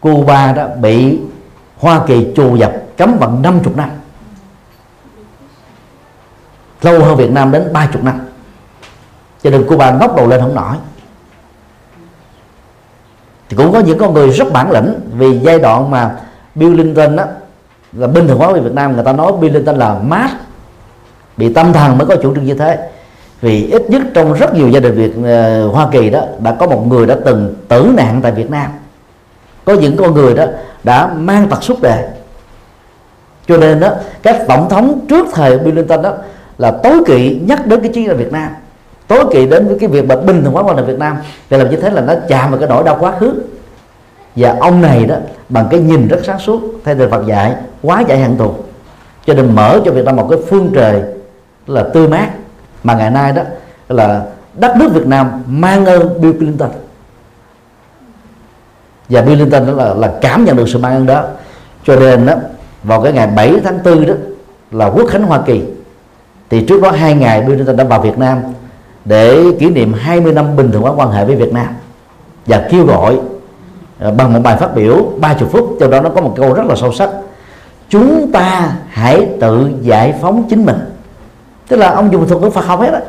[0.00, 1.18] Cuba đó bị
[1.78, 3.90] Hoa Kỳ trù dập cấm vận 50 năm.
[6.82, 8.20] Lâu hơn Việt Nam đến 30 năm.
[9.42, 10.76] Cho nên Cuba ngóc đầu lên không nổi.
[13.48, 16.16] Thì cũng có những con người rất bản lĩnh vì giai đoạn mà
[16.54, 17.24] Bill Clinton đó
[17.96, 20.30] là bình thường hóa về Việt Nam người ta nói Bill Clinton là mát
[21.36, 22.88] bị tâm thần mới có chủ trương như thế.
[23.40, 26.66] Vì ít nhất trong rất nhiều gia đình Việt uh, Hoa Kỳ đó đã có
[26.66, 28.70] một người đã từng tử nạn tại Việt Nam.
[29.64, 30.44] Có những con người đó
[30.84, 32.08] đã mang tật xúc đề
[33.48, 33.88] cho nên đó
[34.22, 36.12] các tổng thống trước thời Bill Clinton đó
[36.58, 38.50] là tối kỵ nhắc đến cái chiến là Việt Nam.
[39.06, 41.16] Tối kỵ đến với cái việc mà bình thường hóa quan hệ Việt Nam.
[41.50, 43.34] Để làm như thế là nó chạm vào cái nỗi đau quá khứ
[44.36, 45.16] và ông này đó
[45.48, 48.54] bằng cái nhìn rất sáng suốt theo lời Phật dạy quá giải hạn thù
[49.26, 51.02] cho nên mở cho Việt Nam một cái phương trời
[51.66, 52.30] là tươi mát
[52.84, 53.42] mà ngày nay đó
[53.88, 54.22] là
[54.54, 56.70] đất nước Việt Nam mang ơn Bill Clinton.
[59.08, 61.24] Và Bill Clinton đó là, là cảm nhận được sự mang ơn đó.
[61.84, 62.34] Cho nên đó
[62.82, 64.14] vào cái ngày 7 tháng 4 đó
[64.70, 65.62] là quốc khánh Hoa Kỳ.
[66.50, 68.42] Thì trước đó hai ngày Bill Clinton đã vào Việt Nam
[69.04, 71.66] để kỷ niệm 20 năm bình thường hóa quan hệ với Việt Nam
[72.46, 73.18] và kêu gọi
[73.98, 76.66] Ờ, bằng một bài phát biểu 30 phút, trong đó nó có một câu rất
[76.66, 77.10] là sâu sắc.
[77.88, 80.76] Chúng ta hãy tự giải phóng chính mình.
[81.68, 83.00] Tức là ông dùng thuật ngữ Phật học hết á.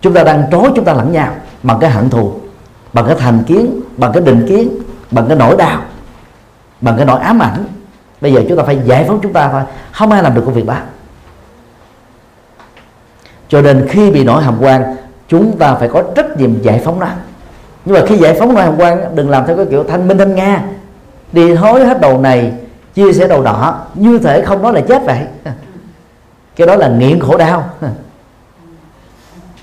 [0.00, 1.28] Chúng ta đang trói chúng ta lẫn nhau
[1.62, 2.32] bằng cái hận thù,
[2.92, 4.68] bằng cái thành kiến, bằng cái định kiến,
[5.10, 5.80] bằng cái nỗi đau,
[6.80, 7.64] bằng cái nỗi ám ảnh.
[8.20, 10.54] Bây giờ chúng ta phải giải phóng chúng ta thôi, không ai làm được công
[10.54, 10.76] việc đó.
[13.48, 14.96] Cho nên khi bị nổi hàm quan,
[15.28, 17.06] chúng ta phải có trách nhiệm giải phóng nó
[17.84, 20.18] nhưng mà khi giải phóng ngoại hồng quan đừng làm theo cái kiểu thanh minh
[20.18, 20.64] thanh nga.
[21.32, 22.52] Đi hối hết đầu này,
[22.94, 25.18] chia sẻ đầu đỏ như thể không nói là chết vậy.
[26.56, 27.64] Cái đó là nghiện khổ đau.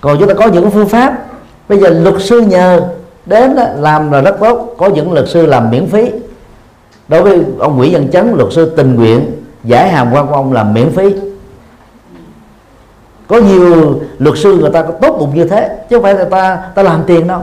[0.01, 1.26] Còn chúng ta có những phương pháp.
[1.69, 2.82] Bây giờ luật sư nhờ
[3.26, 6.11] đến làm là rất tốt, có những luật sư làm miễn phí.
[7.07, 9.32] Đối với ông Nguyễn Văn Chấn luật sư tình nguyện,
[9.63, 11.15] giải hàm quan của ông làm miễn phí.
[13.28, 16.26] Có nhiều luật sư người ta có tốt bụng như thế, chứ không phải là
[16.26, 17.41] ta ta làm tiền đâu.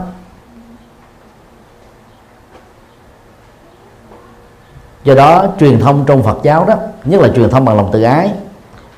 [5.09, 8.01] Do đó truyền thông trong Phật giáo đó nhất là truyền thông bằng lòng tự
[8.01, 8.31] ái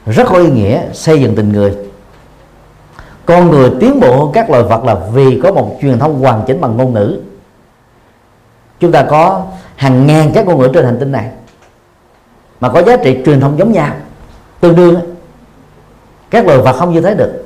[0.05, 1.75] rất có ý nghĩa xây dựng tình người.
[3.25, 6.43] Con người tiến bộ hơn các loài vật là vì có một truyền thông hoàn
[6.47, 7.19] chỉnh bằng ngôn ngữ.
[8.79, 9.43] Chúng ta có
[9.75, 11.29] hàng ngàn các ngôn ngữ trên hành tinh này
[12.59, 13.93] mà có giá trị truyền thông giống nhau
[14.59, 14.95] tương đương.
[16.29, 17.45] Các loài vật không như thế được.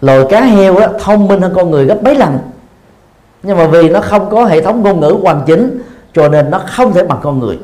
[0.00, 2.38] Loài cá heo đó, thông minh hơn con người gấp mấy lần.
[3.42, 5.82] Nhưng mà vì nó không có hệ thống ngôn ngữ hoàn chỉnh
[6.14, 7.58] cho nên nó không thể bằng con người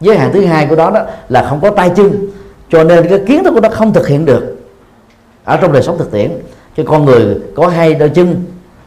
[0.00, 2.30] giới hạn thứ hai của đó đó là không có tay chân.
[2.70, 4.56] Cho nên cái kiến thức của nó không thực hiện được
[5.44, 6.32] ở trong đời sống thực tiễn.
[6.76, 8.44] Cho con người có hai đôi chân,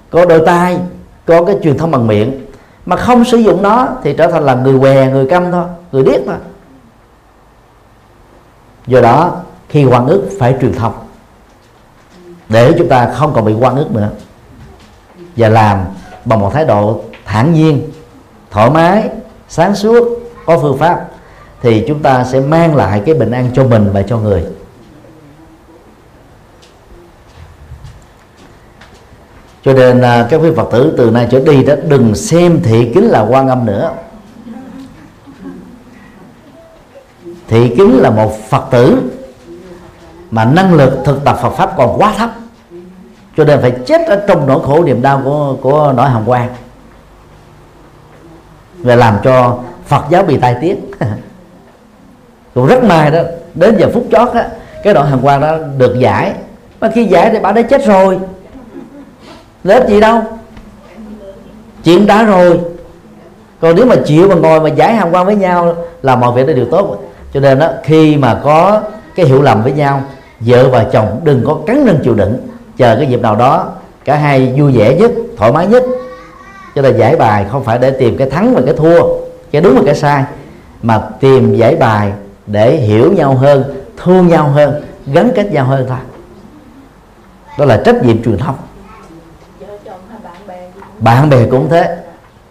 [0.09, 0.77] có đôi tay,
[1.25, 2.45] có cái truyền thông bằng miệng.
[2.85, 6.03] Mà không sử dụng nó thì trở thành là người què, người câm thôi, người
[6.03, 6.35] điếc thôi.
[8.87, 10.93] Do đó, khi quan ức phải truyền thông,
[12.49, 14.09] để chúng ta không còn bị quan ức nữa.
[15.35, 15.79] Và làm
[16.25, 17.89] bằng một thái độ thản nhiên,
[18.51, 19.09] thoải mái,
[19.49, 21.07] sáng suốt có phương pháp,
[21.61, 24.45] thì chúng ta sẽ mang lại cái bình an cho mình và cho người.
[29.63, 32.91] Cho nên à, các quý phật tử từ nay trở đi đó, đừng xem thị
[32.93, 33.91] kính là quan âm nữa.
[37.47, 39.01] Thị kính là một phật tử
[40.31, 42.29] mà năng lực thực tập Phật pháp còn quá thấp,
[43.37, 46.49] cho nên phải chết ở trong nỗi khổ niềm đau của của nỗi hồng quan
[48.77, 49.59] và làm cho
[49.91, 50.91] Phật giáo bị tai tiếng.
[52.55, 53.19] Cũng rất may đó,
[53.55, 54.41] đến giờ phút chót đó
[54.83, 56.33] cái đoạn hàng quan đó được giải.
[56.79, 58.19] Mà khi giải thì bà đã chết rồi.
[59.63, 60.21] Lớp gì đâu.
[61.83, 62.59] Chuyện đã rồi.
[63.59, 66.47] Còn nếu mà chịu mà ngồi mà giải hàng quan với nhau là mọi việc
[66.47, 67.03] đã đều tốt.
[67.33, 68.81] Cho nên đó khi mà có
[69.15, 70.01] cái hiểu lầm với nhau,
[70.39, 72.37] vợ và chồng đừng có cắn răng chịu đựng.
[72.77, 73.71] Chờ cái dịp nào đó,
[74.05, 75.83] cả hai vui vẻ nhất, thoải mái nhất.
[76.75, 79.75] Cho nên giải bài không phải để tìm cái thắng và cái thua cái đúng
[79.75, 80.23] và cái sai.
[80.83, 82.11] Mà tìm giải bài
[82.47, 83.63] để hiểu nhau hơn
[83.97, 84.83] thương nhau hơn,
[85.13, 85.97] gắn kết nhau hơn thôi.
[87.59, 88.55] Đó là trách nhiệm truyền thông
[90.99, 91.97] bạn bè cũng thế.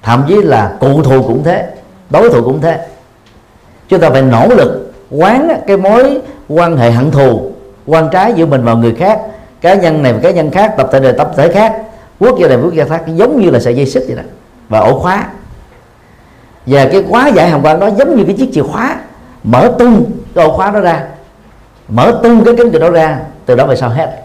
[0.02, 1.68] Thậm chí là cụ thù cũng thế.
[2.10, 2.86] Đối thủ cũng thế.
[3.88, 7.52] Chúng ta phải nỗ lực quán cái mối quan hệ hận thù,
[7.86, 9.20] quan trái giữa mình và người khác.
[9.60, 11.82] Cá nhân này và cá nhân khác, tập thể này, tập thể khác.
[12.20, 14.22] Quốc gia này, quốc gia khác, giống như là sợi dây xích vậy đó.
[14.68, 15.26] Và ổ khóa
[16.66, 18.96] và cái khóa giải hàm quan đó giống như cái chiếc chìa khóa.
[19.44, 21.04] Mở tung cái ổ khóa đó ra.
[21.88, 23.20] Mở tung cái cánh cửa đó ra.
[23.46, 24.24] Từ đó về sau hết.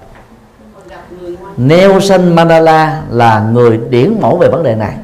[1.57, 4.95] Nelson Mandela là người điển mẫu về vấn đề này.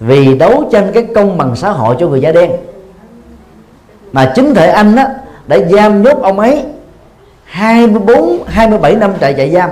[0.00, 2.50] Vì đấu tranh cái công bằng xã hội cho người da đen.
[4.12, 5.02] Mà chính thể anh đó
[5.46, 6.64] đã giam nhốt ông ấy
[7.44, 9.70] 24 27 năm trại trại giam.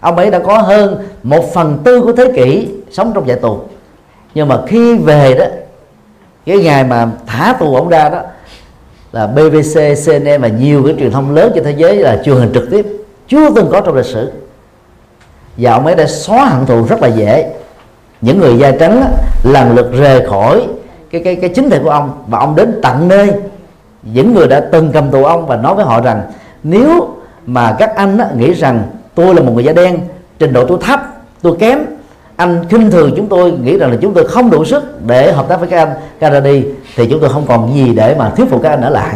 [0.00, 3.60] Ông ấy đã có hơn một phần tư của thế kỷ sống trong trại tù.
[4.34, 5.44] Nhưng mà khi về đó
[6.46, 8.20] cái ngày mà thả tù ổng ra đó
[9.12, 12.50] là BBC, CNN và nhiều cái truyền thông lớn trên thế giới là truyền hình
[12.54, 12.86] trực tiếp
[13.28, 14.32] chưa từng có trong lịch sử.
[15.56, 17.52] Và ông ấy đã xóa hận thù rất là dễ.
[18.20, 19.06] Những người da trắng đó,
[19.44, 20.66] lần lượt rời khỏi
[21.10, 23.32] cái cái cái chính thể của ông và ông đến tận nơi.
[24.02, 26.22] Những người đã từng cầm tù ông và nói với họ rằng
[26.62, 27.08] nếu
[27.46, 28.82] mà các anh á, nghĩ rằng
[29.14, 30.00] tôi là một người da đen
[30.38, 31.00] trình độ tôi thấp
[31.42, 31.78] tôi kém
[32.36, 35.48] anh khinh thường chúng tôi, nghĩ rằng là chúng tôi không đủ sức để hợp
[35.48, 36.50] tác với các anh Canada
[36.96, 39.14] thì chúng tôi không còn gì để mà thuyết phục các anh ở lại.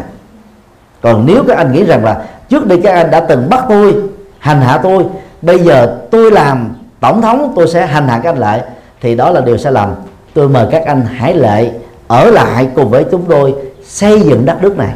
[1.01, 3.95] Còn nếu các anh nghĩ rằng là trước đây các anh đã từng bắt tôi,
[4.39, 5.05] hành hạ tôi,
[5.43, 8.63] bây giờ tôi làm tổng thống, tôi sẽ hành hạ các anh lại,
[9.01, 9.95] thì đó là điều sai lầm.
[10.35, 11.71] Tôi mời các anh hãy lệ
[12.09, 13.55] ở lại cùng với chúng tôi
[13.85, 14.93] xây dựng đất nước này.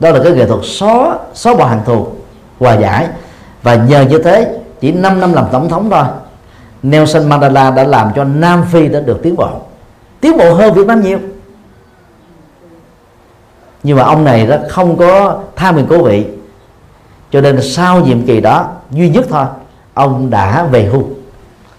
[0.00, 2.06] Đó là cái nghệ thuật xóa xóa bỏ hàng thù,
[2.58, 3.06] hòa giải
[3.62, 6.04] và nhờ như thế, chỉ 5 năm làm tổng thống thôi,
[6.82, 9.48] Nelson Mandela đã làm cho Nam Phi đã được tiến bộ.
[10.20, 11.18] Tiến bộ hơn Việt Nam nhiều.
[13.82, 16.26] Nhưng mà ông này đó không có tham quyền cố vị.
[17.30, 19.44] Cho nên sau nhiệm kỳ đó, duy nhất thôi,
[19.94, 21.02] ông đã về hưu.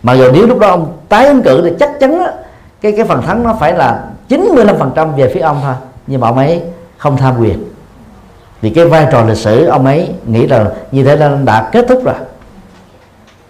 [0.03, 2.27] Mà dù nếu lúc đó ông tái ứng cử thì chắc chắn đó
[2.82, 5.73] cái cái phần thắng nó phải là 95% về phía ông thôi.
[6.07, 6.61] Nhưng mà ông ấy
[6.97, 7.68] không tham quyền
[8.62, 11.86] vì cái vai trò lịch sử, ông ấy nghĩ là như thế là đã kết
[11.89, 12.16] thúc rồi.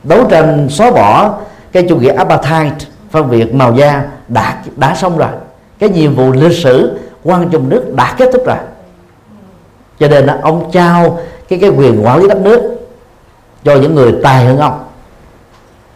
[0.04, 1.38] Đấu tranh xóa bỏ
[1.72, 2.74] cái chủ nghĩa apartheid,
[3.12, 5.30] phân biệt màu da đã đã xong rồi.
[5.80, 8.58] Cái nhiệm vụ lịch sử quan trọng nước đã kết thúc rồi.
[10.00, 12.90] Cho nên là ông trao cái cái quyền quản lý đất nước
[13.64, 14.84] cho những người tài hơn ông.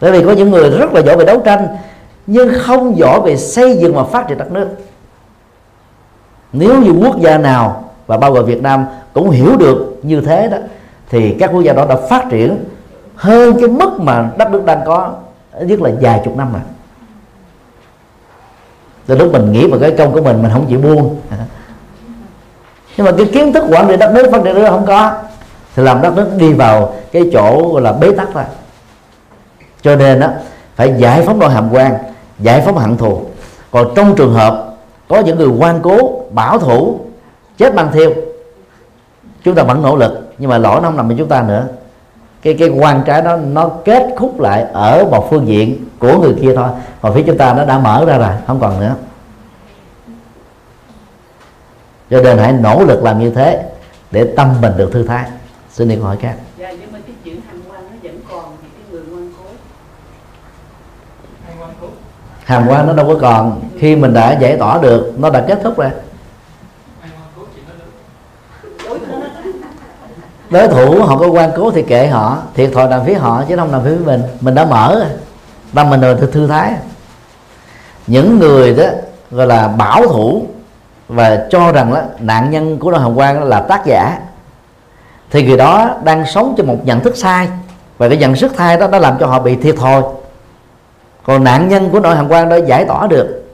[0.00, 1.66] Bởi vì có những người rất là giỏi về đấu tranh,
[2.26, 4.68] nhưng không giỏi về xây dựng và phát triển đất nước.
[6.52, 10.48] Nếu như quốc gia nào và bao gồm Việt Nam cũng hiểu được như thế
[10.48, 10.58] đó.
[11.10, 12.64] Thì các quốc gia đó đã phát triển
[13.14, 15.12] hơn cái mức mà đất nước đang có,
[15.60, 16.62] nhất là vài chục năm rồi
[19.06, 21.20] từ lúc mình nghĩ vào cái công của mình mình không chịu buông.
[22.96, 25.12] Nhưng mà cái kiến thức quản lý đất nước phát triển đất không có,
[25.76, 28.42] thì làm đất nước đi vào cái chỗ gọi là bế tắc thôi.
[29.82, 30.28] Cho nên đó
[30.76, 31.94] phải giải phóng nội hàm quan,
[32.38, 33.20] giải phóng hận thù.
[33.70, 34.74] Còn trong trường hợp
[35.08, 37.00] có những người quan cố, bảo thủ
[37.58, 38.10] chết mang theo
[39.44, 41.66] chúng ta vẫn nỗ lực nhưng mà lỗi nó không nằm ở chúng ta nữa.
[42.42, 46.34] Cái cái quan trái đó nó kết khúc lại ở một phương diện của người
[46.40, 46.68] kia thôi.
[47.00, 48.94] Còn phía chúng ta nó đã mở ra rồi không còn nữa.
[52.10, 53.62] Cho nên hãy nỗ lực làm như thế
[54.10, 55.24] để tâm mình được thư thái.
[55.70, 56.34] Xin đi câu hỏi khác.
[56.58, 59.30] Dạ nhưng mà cái chuyện hành quan nó vẫn còn thì cái người quan
[61.80, 61.86] cố.
[62.44, 63.62] Hàm quan nó đâu có còn.
[63.78, 65.90] Khi mình đã giải tỏa được nó đã kết thúc rồi
[70.50, 73.56] đối thủ họ có quan cố thì kệ họ thiệt thòi nằm phía họ chứ
[73.56, 74.22] không nằm phía mình.
[74.40, 75.08] Mình đã mở rồi
[75.74, 76.72] tâm mình rồi thư, thư thái.
[78.06, 78.84] Những người đó
[79.30, 80.46] gọi là bảo thủ
[81.08, 84.18] và cho rằng đó, nạn nhân của đoàn hồng quang là tác giả
[85.30, 87.48] thì người đó đang sống trong một nhận thức sai.
[87.98, 90.02] Và cái nhận thức sai đó đã làm cho họ bị thiệt thòi.
[91.22, 93.44] Còn nạn nhân của nội hàm quan đó giải tỏa được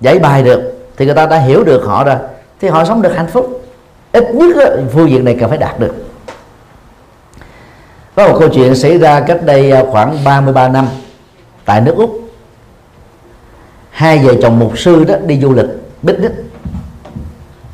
[0.00, 2.16] giải bài được thì người ta đã hiểu được họ rồi
[2.60, 3.62] thì họ sống được hạnh phúc.
[4.12, 5.94] Ít nhất đó, phương diện này cần phải đạt được
[8.14, 10.86] có một câu chuyện xảy ra cách đây à, khoảng 33 năm
[11.64, 12.20] tại nước Úc.
[13.90, 15.66] Hai vợ chồng mục sư đó đi du lịch
[16.02, 16.32] picnic.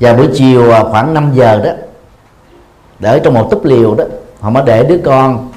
[0.01, 1.71] Và buổi chiều à, khoảng 5 giờ đó,
[2.99, 4.05] để trong một túp liều đó,
[4.41, 5.53] họ mới để đứa con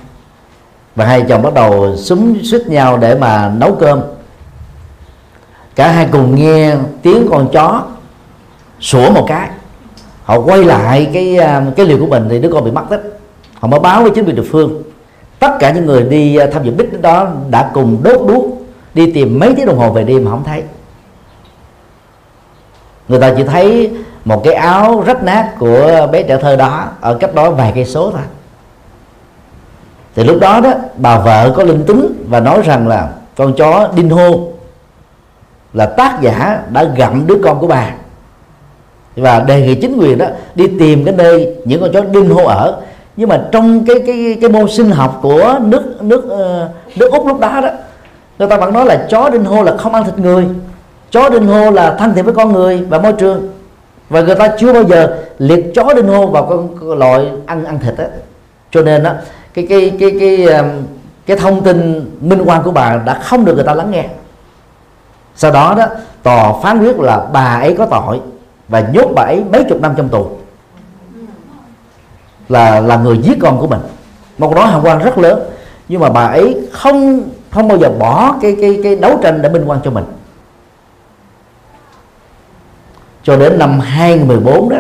[0.95, 4.01] và hai chồng bắt đầu súng xích nhau để mà nấu cơm.
[5.75, 7.84] Cả hai cùng nghe tiếng con chó
[8.80, 9.49] sủa một cái.
[10.23, 13.18] Họ quay lại cái à, cái liều của mình thì đứa con bị mất tích
[13.60, 14.84] họ mới báo với chính quyền địa phương.
[15.39, 18.45] Tất cả những người đi ờ, tham dự bích đó đã cùng đốt đuốc,
[18.93, 20.64] đi tìm mấy tiếng đồng hồ về đêm mà không thấy.
[23.07, 23.91] Người ta chỉ thấy
[24.26, 27.86] một cái áo rách nát của bé trẻ thơ đó ở cách đó vài cây
[27.86, 28.22] số thôi.
[30.16, 33.89] Thì lúc đó đó, bà vợ có linh tính và nói rằng là con chó
[33.95, 34.47] đinh hô
[35.74, 37.91] là tác giả đã gặm đứa con của bà.
[39.16, 42.45] Và đề nghị chính quyền đó đi tìm cái nơi những con chó đinh hô
[42.45, 42.82] ở
[43.20, 47.28] nhưng mà trong cái cái cái môn sinh học của nước nước ờ, nước úc
[47.28, 47.70] lúc đó đó
[48.39, 50.47] người ta vẫn nói là chó đinh hô là không ăn thịt người.
[51.11, 53.49] Chó đinh hô là thân thiện với con người và môi trường.
[54.09, 57.80] Và người ta chưa bao giờ liệt chó đinh hô vào con loại ăn ăn
[57.80, 58.05] thịt á.
[58.72, 59.11] Cho nên đó
[59.53, 60.63] cái cái cái cái cái,
[61.26, 64.05] cái thông tin minh quan của bà đã không được người ta lắng nghe.
[65.36, 65.86] Sau đó đó
[66.24, 68.20] tòa phán quyết là bà ấy có tội
[68.67, 70.28] và nhốt bà ấy mấy chục năm trong tù
[72.50, 73.80] là là người giết con của mình.
[74.38, 75.39] Một đó hàm quan rất lớn.
[75.88, 77.22] Nhưng mà bà ấy không
[77.52, 80.06] không bao giờ bỏ cái cái cái đấu tranh để minh quan cho mình.
[83.24, 84.78] Cho đến năm 2014 đó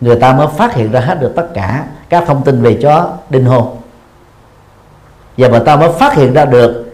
[0.00, 3.08] người ta mới phát hiện ra hết được tất cả các thông tin về chó
[3.30, 3.76] đinh hồn,
[5.36, 6.92] và bà ta mới phát hiện ra được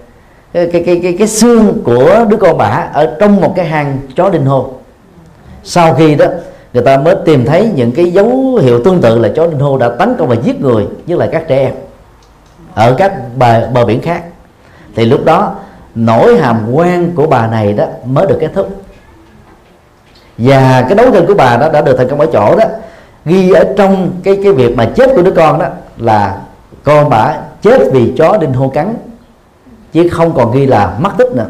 [0.52, 3.98] cái cái cái cái, cái xương của đứa con bà ở trong một cái hang
[4.16, 4.72] chó đinh hồn,
[5.62, 6.26] sau khi đó
[6.74, 9.78] người ta mới tìm thấy những cái dấu hiệu tương tự là chó đinh hô
[9.78, 11.74] đã tấn công và giết người như là các trẻ em
[12.74, 14.22] ở các bờ, bờ biển khác.
[14.96, 15.54] Thì lúc đó
[15.94, 18.82] nỗi hàm quan của bà này đó mới được kết thúc.
[20.38, 22.64] Và cái đấu tranh của bà đó đã được thành công ở chỗ đó.
[23.24, 25.66] Ghi ở trong cái cái việc mà chết của đứa con đó
[25.98, 26.38] là
[26.84, 28.94] con bà chết vì chó đinh hô cắn
[29.92, 31.46] chứ không còn ghi là mất tích nữa.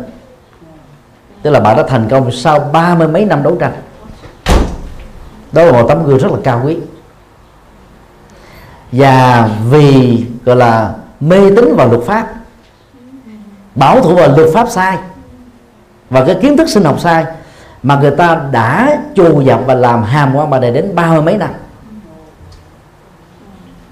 [1.42, 3.72] Tức là bà đã thành công sau ba mươi mấy năm đấu tranh
[5.54, 6.76] đó là một tấm gương rất là cao quý.
[8.92, 12.34] Và vì, gọi là, mê tín vào luật pháp,
[13.74, 14.98] bảo thủ vào luật pháp sai
[16.10, 17.24] và cái kiến thức sinh học sai
[17.82, 21.22] mà người ta đã chù dập và làm hàm quan bà này đến ba mươi
[21.22, 21.50] mấy năm.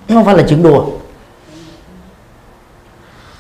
[0.09, 0.85] Không phải là chuyện đùa.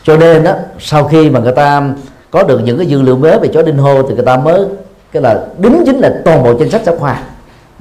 [0.02, 1.82] Cho nên đó sau khi mà người ta
[2.30, 4.66] có được những cái dữ liệu mới về chó đinh hô thì người ta mới,
[5.12, 7.22] cái là đính chính là toàn bộ trên sách giáo khoa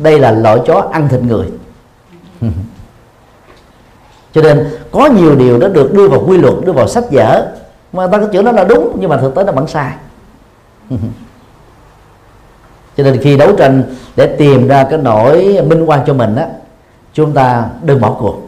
[0.04, 1.48] đây là loại chó ăn thịt người.
[4.34, 7.48] Cho nên, có nhiều điều đó được đưa vào quy luật, đưa vào sách vở,
[7.94, 9.92] mà ta có chữ nó là đúng, nhưng mà thực tế nó vẫn sai.
[12.98, 13.84] Cho nên khi đấu tranh
[14.16, 16.48] để tìm ra cái nỗi minh quan cho mình á,
[17.14, 18.48] chúng ta đừng bỏ cuộc.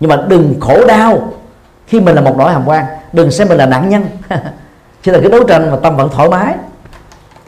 [0.00, 1.32] Nhưng mà đừng khổ đau
[1.86, 4.04] khi mình là một nỗi hàm quan đừng xem mình là nạn nhân.
[5.02, 6.54] Chỉ là cái đấu tranh mà tâm vẫn thoải mái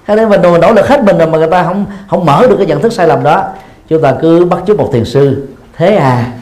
[0.09, 2.57] thế nên mình nỗ lực hết mình rồi mà người ta không không mở được
[2.57, 3.45] cái nhận thức sai lầm đó.
[3.89, 5.49] Chúng ta cứ bắt chước một thiền sư.
[5.77, 6.33] Thế à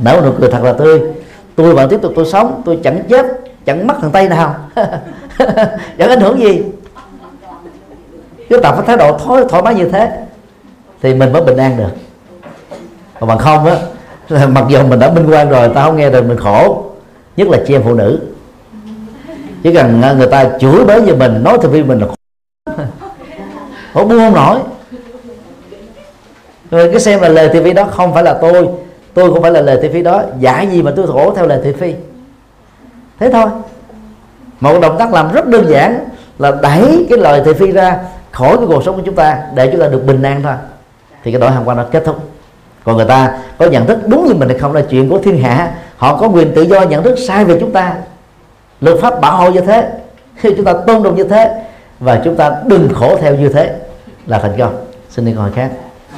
[0.00, 1.00] nở nụ cười thật là tươi.
[1.56, 3.26] Tôi vẫn tiếp tục tôi sống, tôi chẳng chết,
[3.66, 4.54] chẳng mất thằng tay nào.
[5.98, 6.62] Chẳng ảnh hưởng gì.
[8.48, 10.10] Cứ tập cái thái độ thoải thoải mái như thế
[11.02, 11.90] thì mình mới bình an được.
[13.20, 13.76] Còn bằng không á,
[14.46, 16.84] mặc dù mình đã minh quan rồi, ta không nghe được, mình khổ.
[17.36, 18.18] Nhất là chị em phụ nữ.
[19.62, 22.14] Chỉ cần à, người ta chửi bới về mình, nói thì vì mình là khổ
[23.94, 24.58] họ buông không nổi.
[26.70, 28.68] Rồi cái xem là lời thị phi đó không phải là tôi.
[29.14, 30.22] Tôi không phải là lời thị phi đó.
[30.38, 31.94] Giả gì mà tôi khổ theo lời thị phi?
[33.20, 33.46] Thế thôi.
[34.60, 37.98] Một động tác làm rất đơn giản là đẩy cái lời thị phi ra
[38.30, 40.54] khỏi cái cuộc sống của chúng ta để chúng ta được bình an thôi.
[41.24, 42.16] Thì cái đổi hàng quan nó kết thúc.
[42.84, 45.38] Còn người ta có nhận thức đúng như mình hay không là chuyện của thiên
[45.38, 45.72] hạ.
[45.96, 47.94] Họ có quyền tự do nhận thức sai về chúng ta.
[48.80, 49.88] Luật pháp bảo hộ như thế.
[50.36, 51.62] Khi chúng ta tôn trọng như thế
[52.00, 53.74] và chúng ta đừng khổ theo như thế
[54.26, 55.70] là thành công xin đi câu hỏi khác.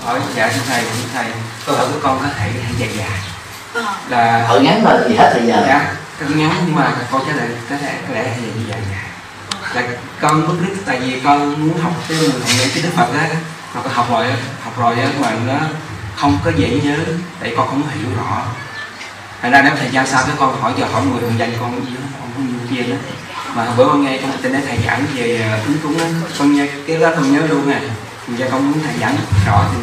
[0.04, 1.26] Hỏi dạ thưa thầy thưa thầy.
[1.66, 3.20] Câu hỏi của con có thể dài dài.
[4.08, 7.32] Là hỏi ngắn mà gì hết thời giờ dạ con ngắn nhưng mà con trả
[7.32, 9.00] lời có thể có lẽ hay dài dài.
[9.74, 9.82] Là
[10.20, 13.28] con bất biết tại vì con muốn học cái người thầy cái đức phật á.
[13.74, 14.26] Mà con học rồi
[14.64, 15.58] học rồi á mà nó
[16.16, 16.96] không có dễ nhớ
[17.40, 18.42] tại con không hiểu rõ.
[19.42, 21.70] Thành ra nếu thầy giao sao với con hỏi giờ hỏi người thường danh con
[21.70, 21.86] không
[22.34, 22.96] không nhiều kia đó
[23.56, 26.10] mà bữa con nghe trong tin đấy thầy giảng về ờ, cúng á.
[26.38, 27.80] Con nghe cái đó không nhớ luôn à
[28.38, 29.80] giờ con muốn thầy giảng rõ thì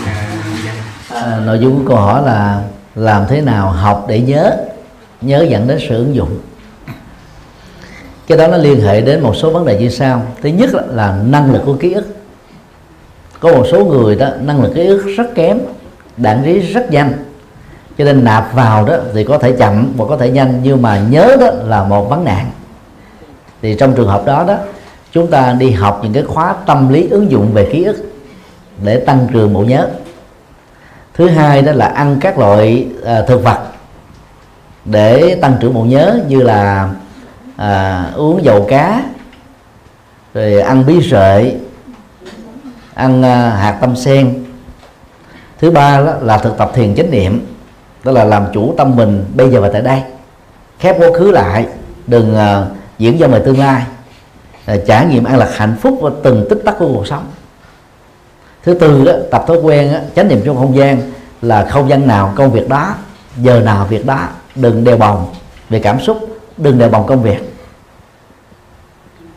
[1.12, 2.62] uh, à, nội dung của câu hỏi là
[2.96, 4.52] làm thế nào học để nhớ
[5.22, 6.40] nhớ dẫn đến sự ứng dụng.
[8.28, 10.26] Cái đó nó liên hệ đến một số vấn đề như sau.
[10.42, 12.16] Thứ nhất là năng lực của ký ức.
[13.40, 15.60] Có một số người đó năng lực ký ức rất kém
[16.18, 17.14] đạn trí rất nhanh.
[17.98, 21.00] Cho nên nạp vào đó thì có thể chậm và có thể nhanh nhưng mà
[21.10, 22.52] nhớ đó là một vấn nạn
[23.64, 24.57] thì trong trường hợp đó đó
[25.11, 28.14] chúng ta đi học những cái khóa tâm lý ứng dụng về ký ức
[28.84, 29.89] để tăng cường bộ nhớ.
[31.14, 33.59] Thứ hai đó là ăn các loại à, thực vật
[34.86, 36.89] để tăng trưởng bộ nhớ như là
[37.55, 39.03] à, uống dầu cá
[40.34, 41.57] rồi ăn bí sợi
[42.93, 44.43] ăn à, hạt tâm sen.
[45.59, 47.45] Thứ ba đó là thực tập thiền chánh niệm
[48.03, 50.01] đó là làm chủ tâm mình bây giờ và tại đây.
[50.80, 51.66] Khép quá khứ lại
[52.07, 52.66] đừng à,
[52.98, 53.86] diễn ra về tương lai
[54.88, 57.26] trải nghiệm an lạc hạnh phúc và từng tích tắc của cuộc sống.
[58.64, 62.08] Thứ tư đó tập thói quen đó, chánh niệm trong không gian là không gian
[62.08, 62.96] nào công việc đó
[63.38, 65.34] giờ nào việc đó đừng đeo bồng
[65.70, 66.18] về cảm xúc
[66.58, 67.56] đừng đeo bồng công việc.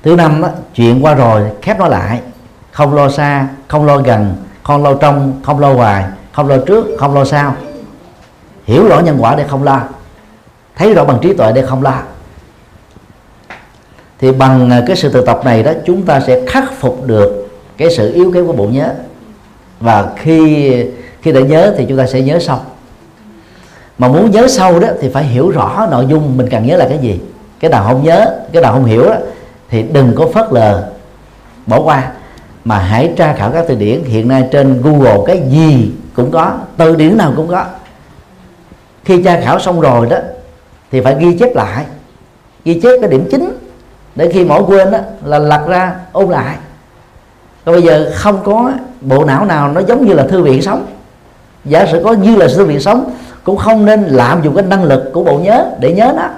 [0.02, 2.20] Thứ năm đó, chuyện qua rồi khép nó lại
[2.72, 6.86] không lo xa không lo gần không lo trong không lo ngoài không lo trước
[6.98, 7.54] không lo sau.
[8.64, 9.82] Hiểu rõ nhân quả để không lo
[10.76, 12.02] thấy rõ bằng trí tuệ để không lo
[14.18, 17.48] thì bằng ờ, cái sự thực tập này đó chúng ta sẽ khắc phục được
[17.76, 18.92] cái sự yếu kém của bộ nhớ.
[19.80, 20.72] Và khi
[21.22, 22.58] khi đã nhớ thì chúng ta sẽ nhớ sâu
[23.98, 26.88] mà muốn nhớ sâu đó thì phải hiểu rõ nội dung mình cần nhớ là
[26.88, 27.20] cái gì.
[27.60, 29.14] Cái nào không nhớ cái nào không hiểu đó,
[29.70, 30.90] thì đừng có phớt lờ
[31.66, 32.12] bỏ qua.
[32.64, 36.52] Mà hãy tra khảo các từ điển hiện nay trên Google cái gì cũng có
[36.76, 37.64] từ điển nào cũng có.
[39.04, 40.16] Khi tra khảo xong rồi đó
[40.92, 41.84] thì phải ghi chép lại.
[42.64, 43.52] Ghi chép cái điểm chính
[44.16, 46.56] để khi mỗi quên đó là lật ra, ôn lại.
[47.64, 50.86] Còn bây giờ không có bộ não nào nó giống như là thư viện sống.
[51.64, 53.10] Giả sử có như là thư viện sống,
[53.44, 56.28] cũng không nên lạm dụng cái năng lực của bộ nhớ để nhớ nó.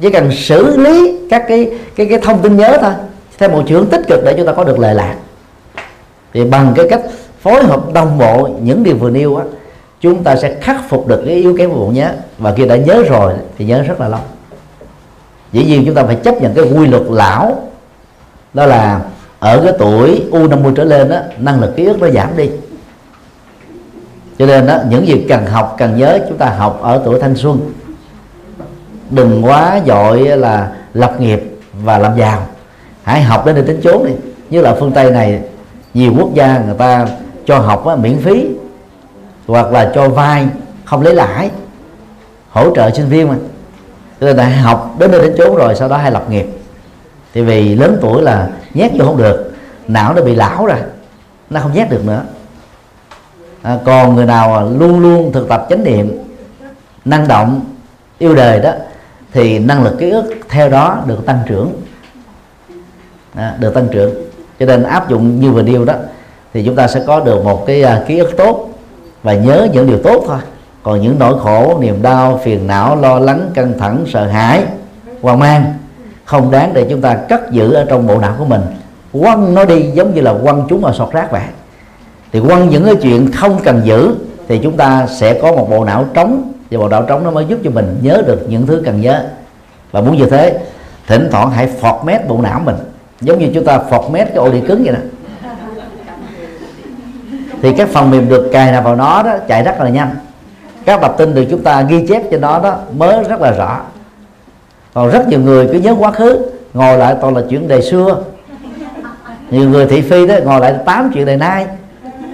[0.00, 2.92] Chỉ cần xử lý các cái cái cái thông tin nhớ thôi,
[3.38, 5.14] theo một trưởng tích cực để chúng ta có được lệ lạc.
[6.34, 7.00] Thì bằng cái cách
[7.40, 9.44] phối hợp đồng bộ những điều vừa nêu á,
[10.00, 12.10] chúng ta sẽ khắc phục được cái yếu kém của bộ nhớ.
[12.38, 14.20] Và khi đã nhớ rồi thì nhớ rất là lâu
[15.52, 17.62] dĩ nhiên chúng ta phải chấp nhận cái quy luật lão.
[18.54, 19.00] Đó là
[19.38, 22.50] ở cái tuổi u 50 trở lên đó, năng lực ký ức nó giảm đi.
[24.38, 27.36] Cho nên đó những gì cần học cần nhớ chúng ta học ở tuổi thanh
[27.36, 27.72] xuân.
[29.10, 31.42] Đừng quá dội là lập nghiệp
[31.84, 32.46] và làm giàu.
[33.02, 34.12] Hãy học đến để tính chốn đi.
[34.50, 35.40] Như là phương tây này
[35.94, 37.06] nhiều quốc gia người ta
[37.46, 38.48] cho học á, miễn phí
[39.46, 40.46] hoặc là cho vay
[40.84, 41.50] không lấy lãi
[42.50, 43.34] hỗ trợ sinh viên mà
[44.20, 46.46] người ta đại học đến nơi đến chốn rồi sau đó hay lập nghiệp.
[47.34, 49.52] Thì vì lớn tuổi là nhét vô không được
[49.88, 50.78] não nó bị lão rồi
[51.50, 52.22] nó không nhét được nữa.
[53.62, 56.18] À, còn người nào luôn luôn thực tập chánh niệm
[57.04, 57.60] năng động
[58.18, 58.72] yêu đời đó
[59.32, 61.72] thì năng lực ký ức theo đó được tăng trưởng.
[63.34, 64.14] À, được tăng trưởng.
[64.60, 65.94] Cho nên áp dụng như vừa nêu đó
[66.54, 68.70] thì chúng ta sẽ có được một cái à, ký ức tốt
[69.22, 70.38] và nhớ những điều tốt thôi
[70.88, 74.62] còn những nỗi khổ, niềm đau, phiền não, lo lắng, căng thẳng, sợ hãi,
[75.22, 75.74] hoang mang,
[76.24, 78.60] không đáng để chúng ta cất giữ ở trong bộ não của mình.
[79.12, 81.42] Quăng nó đi giống như là quăng chúng vào sọt rác vậy.
[82.32, 84.14] Thì quăng những cái chuyện không cần giữ
[84.48, 86.52] thì chúng ta sẽ có một bộ não trống.
[86.70, 89.24] Và bộ não trống nó mới giúp cho mình nhớ được những thứ cần nhớ.
[89.92, 90.58] Và muốn như thế,
[91.06, 92.76] thỉnh thoảng hãy format bộ não mình.
[93.20, 95.00] Giống như chúng ta format cái ổ điện cứng vậy nè.
[97.62, 100.10] Thì các phần mềm được cài nào vào nó đó, chạy rất là nhanh
[100.88, 103.80] các tập tin được chúng ta ghi chép trên đó đó mới rất là rõ.
[104.94, 108.22] Còn rất nhiều người cứ nhớ quá khứ ngồi lại toàn là chuyện đời xưa.
[109.50, 111.66] Nhiều người thị phi đó ngồi lại tám chuyện đời nay.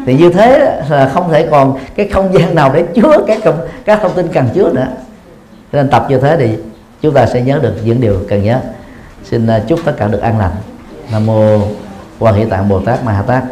[0.07, 3.59] Thì như thế là không thể còn cái không gian nào để chứa các công,
[3.85, 4.87] các thông tin cần chứa nữa.
[5.73, 6.57] Thế nên tập như thế thì
[7.01, 8.61] chúng ta sẽ nhớ được những điều cần nhớ.
[9.25, 10.53] Xin à, chúc tất cả được an lành.
[11.13, 11.59] Nam mô
[12.19, 13.43] quan hệ tạng bồ tát ma ha tát.